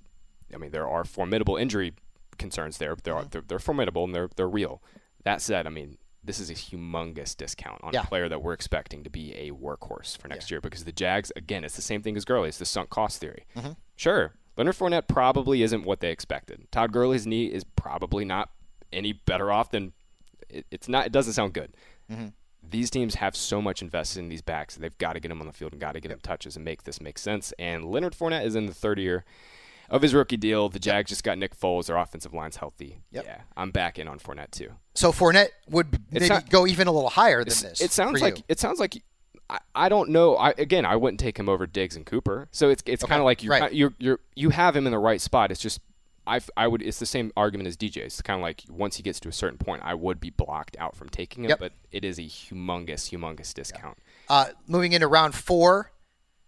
[0.53, 1.93] I mean there are formidable injury
[2.37, 2.95] concerns there.
[2.95, 3.29] There are mm-hmm.
[3.31, 4.81] they're, they're formidable and they're they're real.
[5.23, 8.01] That said, I mean this is a humongous discount on Yeah.
[8.01, 11.31] a player that we're expecting to be a workhorse for next year because the Jags,
[11.35, 12.49] again, it's the same thing as Gurley.
[12.49, 13.45] It's the sunk cost theory.
[13.55, 13.71] Mm-hmm.
[13.95, 16.69] Sure, Leonard Fournette probably isn't what they expected.
[16.69, 18.49] Todd Gurley's knee is probably not
[18.91, 19.93] any better off than
[20.49, 21.05] it, it's not.
[21.05, 21.75] It doesn't sound good.
[22.11, 22.27] Mm-hmm.
[22.69, 24.75] these teams have so much invested in these backs.
[24.75, 26.65] They've got to get them on the field and got to get them touches and
[26.65, 27.53] make this make sense.
[27.57, 29.23] And Leonard Fournette is in the third year
[29.89, 30.67] of his rookie deal.
[30.67, 31.85] The Jags just got Nick Foles.
[31.85, 32.99] Their offensive line's healthy.
[33.11, 33.23] Yep.
[33.25, 34.71] Yeah, I'm back in on Fournette too.
[34.93, 37.79] So Fournette would maybe not- go even a little higher than this.
[37.79, 38.43] It sounds like you.
[38.49, 39.01] it sounds like
[39.49, 40.35] I, I don't know.
[40.35, 42.47] I again, I wouldn't take him over Diggs and Cooper.
[42.51, 43.73] So it's it's Okay, kind of like you're, right.
[43.73, 45.51] you're you're you have him in the right spot.
[45.51, 45.79] It's just
[46.27, 47.97] I I would it's the same argument as DJ.
[47.97, 50.77] It's kind of like once he gets to a certain point, I would be blocked
[50.79, 51.49] out from taking him.
[51.49, 51.59] Yep.
[51.59, 53.97] But it is a humongous humongous discount.
[54.27, 55.91] Uh, moving into round four,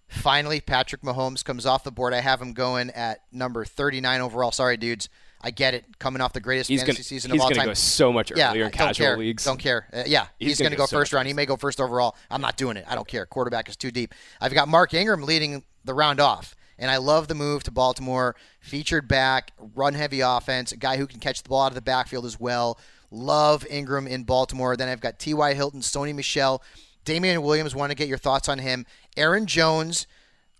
[0.08, 2.14] finally, Patrick Mahomes comes off the board.
[2.14, 4.52] I have him going at number 39 overall.
[4.52, 5.10] Sorry, dudes.
[5.44, 5.86] I get it.
[6.00, 7.66] Coming off the greatest He's fantasy gonna season he's of all time.
[7.66, 9.18] go so much yeah, earlier in I don't casual care.
[9.18, 9.44] leagues.
[9.44, 9.88] Don't care.
[9.94, 11.28] Uh, yeah, he's, He's going gonna go go so first round.
[11.28, 12.16] He may go first overall.
[12.30, 12.86] I'm not doing it.
[12.88, 13.26] I don't care.
[13.26, 14.14] Quarterback is too deep.
[14.40, 16.56] I've got Mark Ingram leading the round off.
[16.78, 18.36] And I love the move to Baltimore.
[18.60, 21.82] Featured back, run heavy offense, a guy who can catch the ball out of the
[21.82, 22.80] backfield as well.
[23.12, 24.76] Love Ingram in Baltimore.
[24.76, 25.54] Then I've got T.Y.
[25.54, 26.64] Hilton, Sony Michel,
[27.06, 27.76] Damien Williams.
[27.76, 28.88] Want to get your thoughts on him?
[29.16, 30.08] Aaron Jones,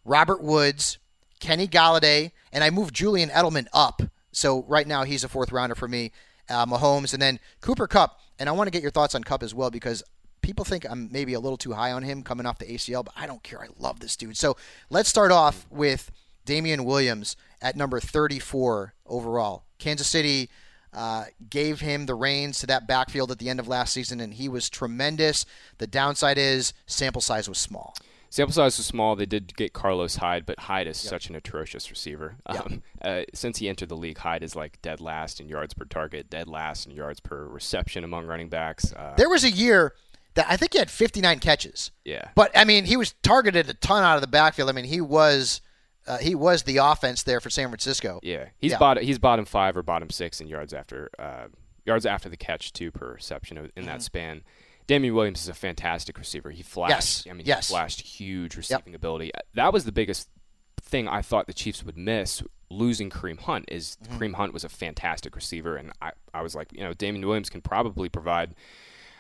[0.06, 1.00] Robert Woods,
[1.40, 4.04] Kenny Golladay, and I moved Julian Edelman up.
[4.32, 6.12] So right now he's a fourth rounder for me.
[6.50, 8.20] Uh, Mahomes, and then Cooper Kupp.
[8.38, 10.04] And I want to get your thoughts on Kupp as well because
[10.42, 13.14] people think I'm maybe a little too high on him coming off the ACL, but
[13.16, 13.62] I don't care.
[13.62, 14.36] I love this dude.
[14.36, 14.58] So
[14.90, 16.12] let's start off with
[16.46, 19.64] Damien Williams at number 34 overall.
[19.78, 20.50] Kansas City
[20.94, 24.34] uh, gave him the reins to that backfield at the end of last season, and
[24.34, 25.46] he was tremendous.
[25.78, 27.96] The downside is sample size was small.
[28.34, 29.16] Sample size was small.
[29.18, 32.38] They did get Carlos Hyde, but Hyde is such an atrocious receiver.
[32.46, 35.84] Um, uh, since he entered the league, Hyde is like dead last in yards per
[35.84, 38.94] target, dead last in yards per reception among running backs.
[38.94, 39.94] Uh, There was a year
[40.36, 41.92] that I think he had 59 catches.
[42.06, 42.30] yeah.
[42.34, 44.70] But I mean, he was targeted a ton out of the backfield.
[44.70, 45.60] I mean, he was
[46.08, 48.22] uh, he was the offense there for San Francisco.
[48.24, 48.78] Yeah, he's Yeah.
[48.78, 49.04] bottom.
[49.04, 51.48] He's bottom five or bottom six in yards after uh,
[51.86, 53.86] yards after the catch, two per reception in Mm-hmm.
[53.88, 54.42] that span.
[54.88, 56.50] Damien Williams is a fantastic receiver.
[56.52, 56.92] He flashed.
[56.92, 57.68] Yes, I mean, yes.
[57.68, 59.32] he flashed huge receiving ability.
[59.54, 60.30] That was the biggest
[60.82, 63.66] thing I thought the Chiefs would miss losing Kareem Hunt.
[63.70, 64.18] Is Mm-hmm.
[64.18, 67.50] Kareem Hunt was a fantastic receiver, and I, I was like, you know, Damien Williams
[67.50, 68.56] can probably provide.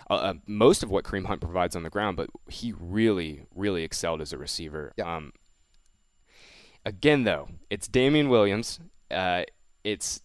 [0.10, 3.84] Uh, uh, most of what Kareem Hunt provides on the ground, but he really, really
[3.84, 4.92] excelled as a receiver.
[4.98, 5.08] Yep.
[5.08, 5.32] Um,
[6.86, 8.80] again, though, it's Damien Williams.
[9.10, 9.44] Uh,
[9.84, 10.22] it's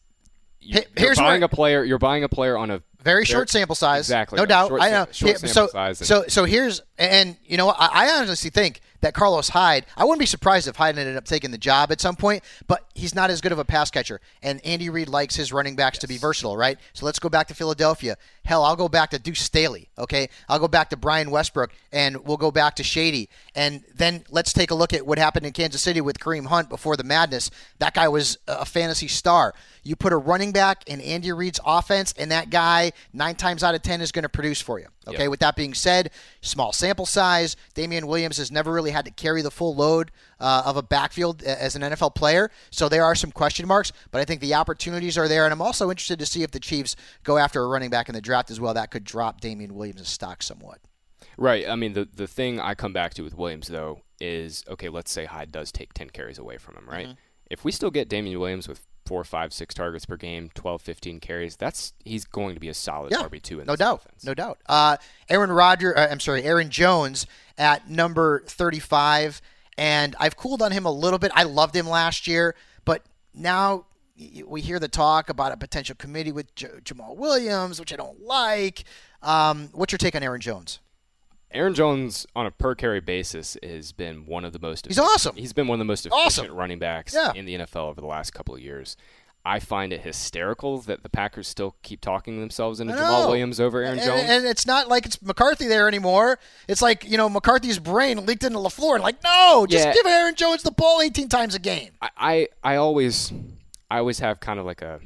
[0.60, 1.84] you're here's buying where- a player.
[1.84, 4.00] You're buying a player on a Very short sample size.
[4.06, 4.48] Exactly, No right.
[4.48, 4.68] doubt.
[4.68, 5.06] Short I know.
[5.12, 7.70] short sample so, size and- so, so here's, and you know?
[7.70, 11.24] I, I honestly think that Carlos Hyde, I wouldn't be surprised if Hyde ended up
[11.24, 14.20] taking the job at some point, but he's not as good of a pass catcher.
[14.42, 16.78] And Andy Reid likes his running backs to be versatile, right?
[16.92, 18.16] So let's go back to Philadelphia.
[18.44, 20.28] Hell, I'll go back to Deuce Staley, okay?
[20.48, 23.28] I'll go back to Brian Westbrook, and we'll go back to Shady.
[23.54, 26.68] And then let's take a look at what happened in Kansas City with Kareem Hunt
[26.68, 27.50] before the madness.
[27.78, 29.54] That guy was a fantasy star.
[29.82, 33.74] You put a running back in Andy Reid's offense, and that guy, nine times out
[33.74, 34.86] of ten, is going to produce for you.
[35.08, 35.30] Okay, Yep.
[35.30, 37.56] with that being said, small sample size.
[37.74, 41.42] Damien Williams has never really had to carry the full load uh, of a backfield
[41.42, 43.92] as an NFL player, so there are some question marks.
[44.10, 46.60] But I think the opportunities are there, and I'm also interested to see if the
[46.60, 48.74] Chiefs go after a running back in the draft as well.
[48.74, 50.80] That could drop Damien Williams' stock somewhat.
[51.38, 51.68] Right.
[51.68, 54.88] I mean, the the thing I come back to with Williams though is okay.
[54.88, 57.06] Let's say Hyde does take ten carries away from him, right?
[57.06, 57.18] Mm-hmm.
[57.50, 61.20] If we still get Damien Williams with four, five, six targets per game, 12, 15
[61.20, 64.24] carries, that's he's going to be a solid Yeah, RB two in no doubt, offense.
[64.24, 64.58] no doubt.
[64.66, 64.96] Uh,
[65.30, 67.26] Aaron Rodger, uh, I'm sorry, Aaron Jones
[67.56, 69.40] at number 35,
[69.78, 71.30] and I've cooled on him a little bit.
[71.34, 72.54] I loved him last year,
[72.84, 73.02] but
[73.34, 73.86] now
[74.46, 78.22] we hear the talk about a potential committee with J- Jamaal Williams, which I don't
[78.22, 78.84] like.
[79.22, 80.78] Um, what's your take on Aaron Jones?
[81.56, 84.86] Aaron Jones on a per carry basis has been one of the most.
[84.86, 85.36] He's efficient- awesome.
[85.36, 86.54] He's been one of the most efficient Awesome.
[86.54, 87.32] running backs Yeah.
[87.34, 88.96] in the NFL over the last couple of years.
[89.44, 93.26] I find it hysterical that the Packers still keep talking themselves into Jamaal.
[93.28, 94.24] Williams over Aaron Jones.
[94.26, 96.40] and it's not like it's McCarthy there anymore.
[96.66, 99.92] It's like you know McCarthy's brain leaked into LaFleur, and like, no, just Yeah.
[99.94, 101.90] give Aaron Jones the ball 18 times a game.
[102.02, 103.32] I, I I always
[103.88, 104.98] I always have kind of like a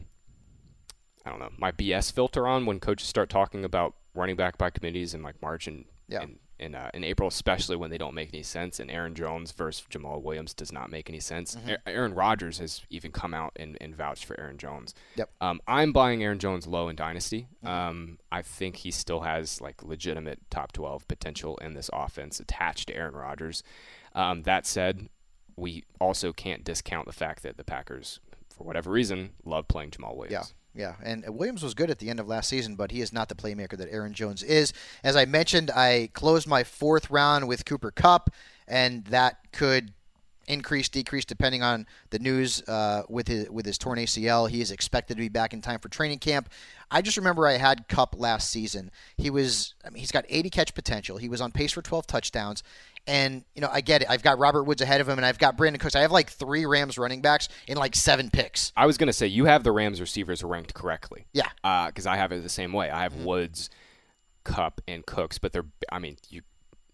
[1.27, 4.71] I don't know my BS filter on when coaches start talking about running back by
[4.71, 6.23] committees and like March and Yeah.
[6.23, 8.81] and in, uh, in April, especially when they don't make any sense.
[8.81, 11.55] And Aaron Jones versus Jamaal Williams does not make any sense.
[11.55, 11.71] Mm-hmm.
[11.71, 14.95] A- Aaron Rodgers has even come out and, and vouched for Aaron Jones.
[15.17, 15.31] Yep.
[15.41, 17.49] Um, I'm buying Aaron Jones low in Dynasty.
[17.65, 22.89] Um, I think he still has like legitimate top 12 potential in this offense attached
[22.89, 23.63] to Aaron Rodgers.
[24.15, 25.09] Um, that said,
[25.57, 28.21] we also can't discount the fact that the Packers,
[28.55, 30.33] for whatever reason, love playing Jamaal Williams.
[30.33, 30.57] Yeah.
[30.75, 33.29] Yeah, and Williams was good at the end of last season, but he is not
[33.29, 34.73] the playmaker that Aaron Jones is.
[35.03, 38.31] As I mentioned, I closed my fourth round with Cooper Kupp,
[38.69, 39.93] and that could
[40.47, 44.49] increase, decrease depending on the news uh, with his with his torn ACL.
[44.49, 46.49] He is expected to be back in time for training camp.
[46.91, 48.91] I just remember I had Kupp last season.
[49.17, 51.19] He was, I mean, he's got 80 catch potential.
[51.19, 52.65] He was on pace for 12 touchdowns.
[53.07, 54.11] And, you know, I get it.
[54.11, 55.97] I've got Robert Woods ahead of him, and I've got Brandin Cooks.
[55.97, 58.73] I have like three Rams running backs in like seven picks.
[58.77, 61.27] I was going to say, you have the Rams receivers ranked correctly.
[61.33, 61.49] Yeah.
[61.63, 62.91] Because uh, I have it the same way.
[62.91, 63.25] I have mm-hmm.
[63.25, 63.71] Woods,
[64.45, 66.43] Kupp, and Cooks, but they're, I mean, you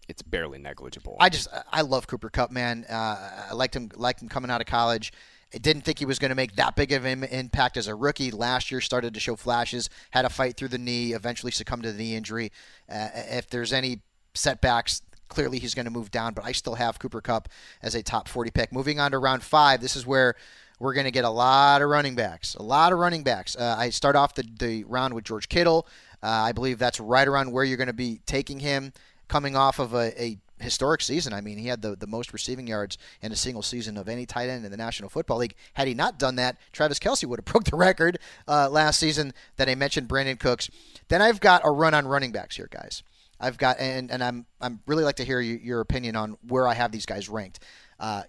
[0.07, 1.17] it's barely negligible.
[1.19, 2.85] I just I love Cooper Kupp, man.
[2.89, 5.11] Uh, I liked him liked him coming out of college.
[5.53, 7.95] I didn't think he was going to make that big of an impact as a
[7.95, 8.31] rookie.
[8.31, 11.91] Last year started to show flashes, had a fight through the knee, eventually succumbed to
[11.91, 12.51] the knee injury.
[12.89, 14.01] Uh, if there's any
[14.33, 17.49] setbacks, clearly he's going to move down, but I still have Cooper Kupp
[17.81, 18.71] as a top 40 pick.
[18.71, 20.35] Moving on to round five, this is where
[20.79, 22.55] we're going to get a lot of running backs.
[22.55, 23.55] A lot of running backs.
[23.55, 25.87] Uh, I start off the, the round with George Kittle.
[26.21, 28.93] Uh, I believe that's right around where you're going to be taking him
[29.27, 31.33] coming off of a, a historic season.
[31.33, 34.25] I mean, he had the, the most receiving yards in a single season of any
[34.25, 35.55] tight end in the National Football League.
[35.73, 39.33] Had he not done that, Travis Kelce would have broke the record uh, last season
[39.57, 40.69] that I mentioned Brandin Cooks.
[41.09, 43.03] Then I've got a run on running backs here, guys.
[43.39, 46.67] I've got and, and I'm I'm really like to hear you, your opinion on where
[46.67, 47.59] I have these guys ranked.
[47.99, 48.23] Uh,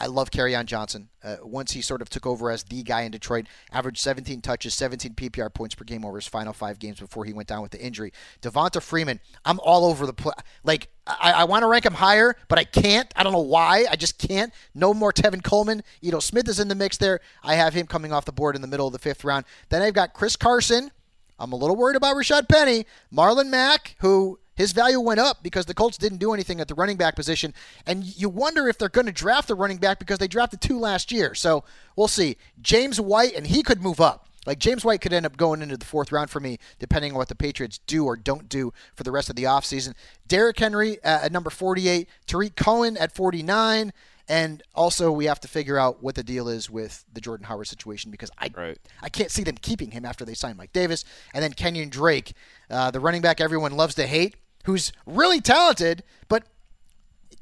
[0.00, 1.08] I love Kerryon Johnson.
[1.24, 4.74] Uh, once he sort of took over as the guy in Detroit, averaged 17 touches,
[4.74, 7.72] 17 PPR points per game over his final five games before he went down with
[7.72, 8.12] the injury.
[8.40, 10.36] Devonta Freeman, I'm all over the place.
[10.62, 13.12] Like, I, I want to rank him higher, but I can't.
[13.16, 13.86] I don't know why.
[13.90, 14.52] I just can't.
[14.72, 15.82] No more Tevin Coleman.
[16.00, 17.18] Ito Smith is in the mix there.
[17.42, 19.46] I have him coming off the board in the middle of the fifth round.
[19.68, 20.92] Then I've got Chris Carson.
[21.38, 22.84] I'm a little worried about Rashaad Penny.
[23.12, 26.74] Marlon Mack, who his value went up because the Colts didn't do anything at the
[26.74, 27.54] running back position.
[27.86, 30.78] And you wonder if they're going to draft a running back because they drafted two
[30.78, 31.34] last year.
[31.34, 31.62] So
[31.94, 32.36] we'll see.
[32.60, 34.28] James White, and he could move up.
[34.46, 37.18] Like James White could end up going into the fourth round for me, depending on
[37.18, 39.94] what the Patriots do or don't do for the rest of the offseason.
[40.26, 43.92] Derrick Henry uh, at number 48, Tarik Cohen at 49.
[44.28, 47.66] And also, we have to figure out what the deal is with the Jordan Howard
[47.66, 48.78] situation because I right.
[49.02, 51.04] I can't see them keeping him after they sign Mike Davis.
[51.32, 52.34] And then Kenyon Drake,
[52.68, 54.36] uh, the running back everyone loves to hate
[54.68, 56.44] who's really talented, but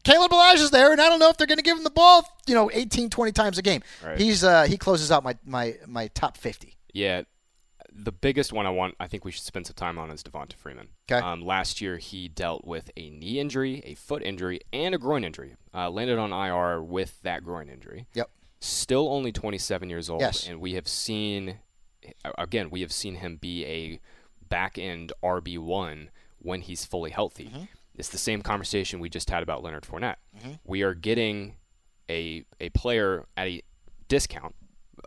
[0.05, 2.23] Kalen Ballage's there, and I don't know if they're going to give him the ball,
[2.47, 3.83] you know, 18, 20 times a game.
[4.05, 4.17] Right.
[4.17, 6.77] He's uh, he closes out my, my my top 50.
[6.93, 7.23] Yeah,
[7.99, 10.55] the biggest one I want, I think we should spend some time on is Devonta
[10.55, 10.89] Freeman.
[11.11, 11.25] Okay.
[11.25, 15.25] Um, last year he dealt with a knee injury, a foot injury, and a groin
[15.25, 15.57] injury.
[15.75, 18.07] Uh, landed on IR with that groin injury.
[18.15, 18.31] Yep.
[18.61, 20.47] Still only 27 years old, yes.
[20.47, 21.59] and we have seen,
[22.39, 24.01] again, we have seen him be a
[24.49, 27.47] back end RB one when he's fully healthy.
[27.47, 27.65] Mm-hmm.
[27.97, 30.17] It's the same conversation we just had about Leonard Fournette.
[30.37, 30.53] Mm-hmm.
[30.65, 31.55] We are getting
[32.11, 33.63] a a player at a
[34.09, 34.55] discount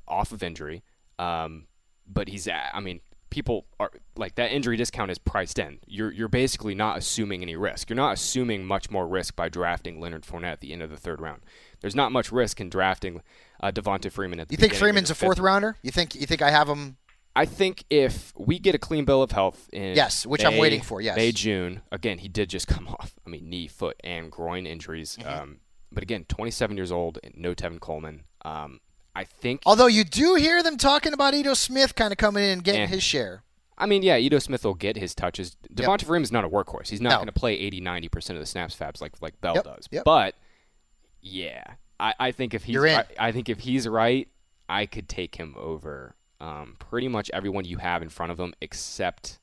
[0.07, 0.83] off of injury,
[1.17, 1.67] um,
[2.11, 5.79] but he's at, I mean people are like that injury discount is priced in.
[5.85, 7.89] You're you're basically not assuming any risk.
[7.89, 10.97] You're not assuming much more risk by drafting Leonard Fournette at the end of the
[10.97, 11.41] third round.
[11.81, 13.21] There's not much risk in drafting
[13.61, 14.53] uh, Devonta Freeman at the.
[14.53, 15.77] You think Freeman's a fourth rounder?
[15.81, 16.97] You think you think I have him
[17.35, 20.57] I think if we get a clean bill of health in yes, which May, I'm
[20.57, 21.81] waiting for, yes, May June.
[21.91, 23.13] Again, he did just come off.
[23.25, 25.17] I mean, knee, foot, and groin injuries.
[25.19, 25.41] Mm-hmm.
[25.41, 25.57] Um,
[25.91, 28.25] but again, 27 years old, no Tevin Coleman.
[28.43, 28.79] Um,
[29.19, 29.61] I think.
[29.65, 32.83] Although you do hear them talking about Ito Smith kind of coming in and getting
[32.83, 32.87] eh.
[32.87, 33.43] his share.
[33.77, 35.57] I mean, yeah, Ito Smith will get his touches.
[35.73, 36.21] Devonta yep.
[36.21, 36.87] is not a workhorse.
[36.87, 37.15] He's not no.
[37.17, 39.65] going to play 80, 90% of the snaps fabs like like Bell yep.
[39.65, 39.89] does.
[39.91, 40.05] Yep.
[40.05, 40.35] But
[41.21, 41.63] yeah,
[41.99, 44.29] I, I think if he's I, I think if he's right,
[44.69, 48.53] I could take him over um, pretty much everyone you have in front of him
[48.61, 49.39] except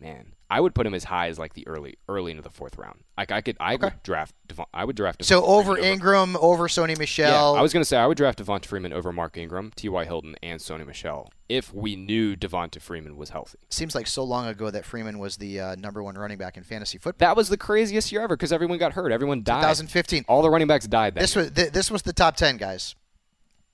[0.00, 2.76] man I would put him as high as like the early early into the fourth
[2.76, 3.86] round like I could I okay.
[3.86, 4.34] would draft
[4.74, 7.54] I would draft so over Ingram over Sony Michel.
[7.54, 10.04] yeah, I was gonna say I would draft Devonta Freeman over Mark Ingram T.Y.
[10.04, 14.46] Hilton and Sony Michel if we knew Devonta Freeman was healthy seems like so long
[14.46, 17.48] ago that Freeman was the uh, number one running back in fantasy football that was
[17.48, 20.86] the craziest year ever because everyone got hurt everyone died 2015 all the running backs
[20.86, 21.44] died this year.
[21.44, 22.96] was th- this was the top 10 guys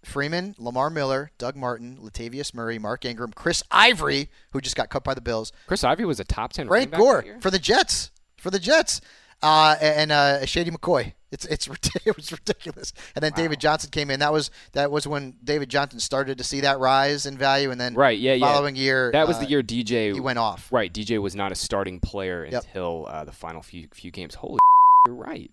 [0.07, 5.05] Freeman, Lamar Miller, Doug Martin, Latavius Murray, Mark Ingram, Chris Ivory, who just got cut
[5.05, 5.53] by the Bills.
[5.67, 6.69] Chris Ivory was a top ten.
[6.69, 8.11] Frank Gore for the Jets.
[8.37, 9.01] For the Jets.
[9.43, 11.13] Uh, and uh, Shady McCoy.
[11.33, 11.69] It's it's
[12.07, 12.93] it was ridiculous.
[13.15, 13.43] And then wow.
[13.43, 14.21] David Johnson came in.
[14.21, 17.71] That was that was when David Johnson started to see that rise in value.
[17.71, 18.83] And then right, yeah, following yeah.
[18.83, 20.73] year, that was the uh, year DJ he went off.
[20.73, 22.63] Right, DJ was not a starting player yep.
[22.65, 24.37] until uh, the final few few games.
[24.37, 24.61] Holy,
[25.07, 25.51] you're right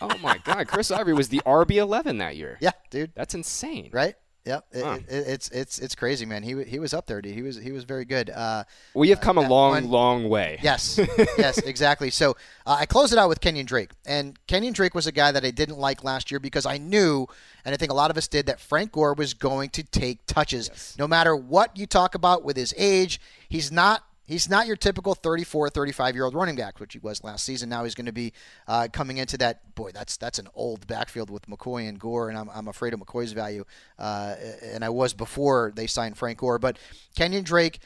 [0.00, 2.58] oh my God, Chris Ivory was the RB eleven that year.
[2.60, 3.90] Yeah, dude, that's insane.
[3.92, 4.14] Right?
[4.46, 4.98] Yep, huh.
[5.08, 6.44] it, it, it's it's it's crazy, man.
[6.44, 7.34] He he was up there, dude.
[7.34, 8.30] He was he was very good.
[8.30, 8.62] Uh,
[8.94, 10.60] we have come uh, a long, one, long way.
[10.62, 11.00] Yes,
[11.36, 12.10] yes, exactly.
[12.10, 15.32] So uh, I close it out with Kenyon Drake, and Kenyon Drake was a guy
[15.32, 17.26] that I didn't like last year because I knew,
[17.64, 20.24] and I think a lot of us did, that Frank Gore was going to take
[20.26, 20.94] touches, yes.
[20.96, 23.20] no matter what you talk about with his age.
[23.48, 27.22] He's not He's not your typical 34, 35 year old running back, which he was
[27.22, 27.68] last season.
[27.68, 28.32] Now he's going to be
[28.66, 29.74] uh, coming into that.
[29.74, 33.00] Boy, that's that's an old backfield with McCoy and Gore, and I'm, I'm afraid of
[33.00, 33.64] McCoy's value.
[33.98, 36.58] Uh, and I was before they signed Frank Gore.
[36.58, 36.78] But
[37.14, 37.78] Kenyon Drake,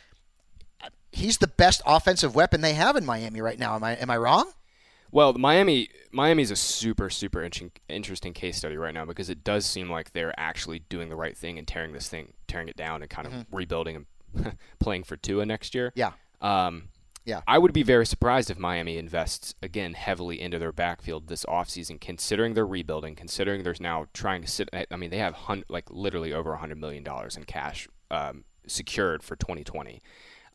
[1.13, 3.75] he's the best offensive weapon they have in Miami right now.
[3.75, 4.51] Am I am I wrong?
[5.13, 7.47] Well, Miami Miami's a super super
[7.89, 11.37] interesting case study right now because it does seem like they're actually doing the right
[11.37, 13.57] thing and tearing this thing, tearing it down, and kind of mm-hmm.
[13.57, 15.93] rebuilding and playing for Tua next year.
[15.95, 16.13] Yeah.
[16.41, 16.89] Um,
[17.25, 17.43] yeah.
[17.47, 22.01] I would be very surprised if Miami invests again heavily into their backfield this offseason,
[22.01, 24.69] considering they're rebuilding, considering there's now trying to sit.
[24.73, 29.37] I mean, they have hun- like literally over $100 million in cash um, secured for
[29.37, 30.03] 2020.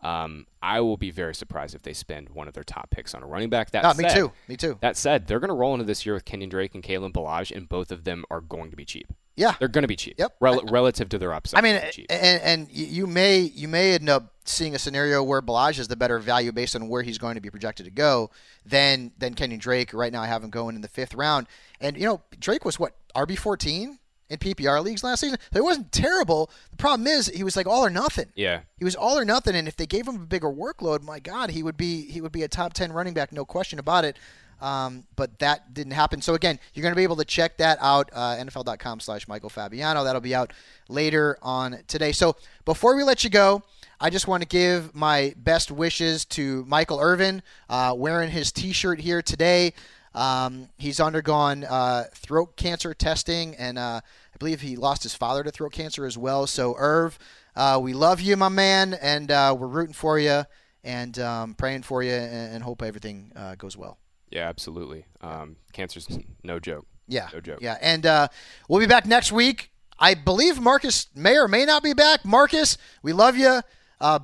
[0.01, 3.23] Um, I will be very surprised if they spend one of their top picks on
[3.23, 3.71] a running back.
[3.71, 4.31] That no, said, me too.
[4.47, 4.77] Me too.
[4.81, 7.55] That said, they're going to roll into this year with Kenyon Drake and Kalen Ballage,
[7.55, 9.11] and both of them are going to be cheap.
[9.35, 10.15] Yeah, they're going to be cheap.
[10.17, 11.59] Yep, Rel- relative to their upside.
[11.59, 11.75] I mean,
[12.09, 15.95] and, and you may you may end up seeing a scenario where Ballage is the
[15.95, 18.29] better value based on where he's going to be projected to go
[18.65, 19.93] than than Kenyon Drake.
[19.93, 21.47] Right now, I have him going in the fifth round,
[21.81, 25.37] and you know Drake was what RB fourteen in PPR leagues last season.
[25.53, 26.49] So it wasn't terrible.
[26.71, 28.27] The problem is he was like all or nothing.
[28.35, 28.61] Yeah.
[28.77, 31.51] He was all or nothing and if they gave him a bigger workload, my god,
[31.51, 34.17] he would be he would be a top 10 running back, no question about it.
[34.61, 36.21] Um, but that didn't happen.
[36.21, 39.49] So again, you're going to be able to check that out uh, NFL.com slash Michael
[39.49, 40.03] Fabiano.
[40.03, 40.53] That'll be out
[40.87, 42.11] later on today.
[42.11, 43.63] So before we let you go,
[43.99, 48.99] I just want to give my best wishes to Michael Irvin, uh, wearing his T-shirt
[48.99, 49.73] here today.
[50.13, 55.43] Um, he's undergone uh, throat cancer testing, and uh, I believe he lost his father
[55.43, 56.47] to throat cancer as well.
[56.47, 57.19] So, Irv,
[57.55, 60.43] uh, we love you, my man, and uh, we're rooting for you
[60.83, 63.97] and um, praying for you, and, and hope everything uh, goes well.
[64.29, 65.05] Yeah, absolutely.
[65.21, 66.07] Um, cancer's
[66.43, 66.85] no joke.
[67.07, 67.59] Yeah, no joke.
[67.61, 68.27] Yeah, and uh,
[68.67, 69.71] we'll be back next week.
[69.99, 72.25] I believe Marcus may or may not be back.
[72.25, 73.61] Marcus, we love you.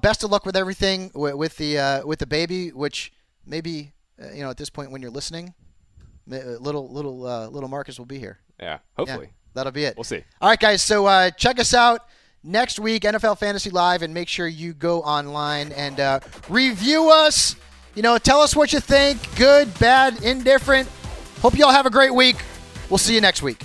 [0.02, 3.14] best of luck with everything with, with the with the baby, which
[3.46, 3.94] maybe
[4.34, 5.54] you know at this point when you're listening
[6.32, 8.40] uh, little little uh, little Marcus will be here.
[8.60, 9.28] Yeah, hopefully.
[9.28, 9.96] Yeah, that'll be it.
[9.98, 10.24] We'll see.
[10.40, 10.82] All right, guys.
[10.82, 12.06] So uh, check us out
[12.44, 17.56] next week, NFL Fantasy Live, and make sure you go online and uh, review us.
[17.94, 19.20] You know, tell us what you think.
[19.36, 20.88] Good, bad, indifferent.
[21.42, 22.38] Hope you all have a great week.
[22.90, 23.62] We'll see you next week.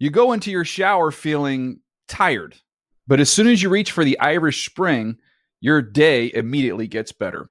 [0.00, 2.54] You go into your shower feeling tired,
[3.08, 5.18] but as soon as you reach for the Irish Spring,
[5.60, 7.50] your day immediately gets better.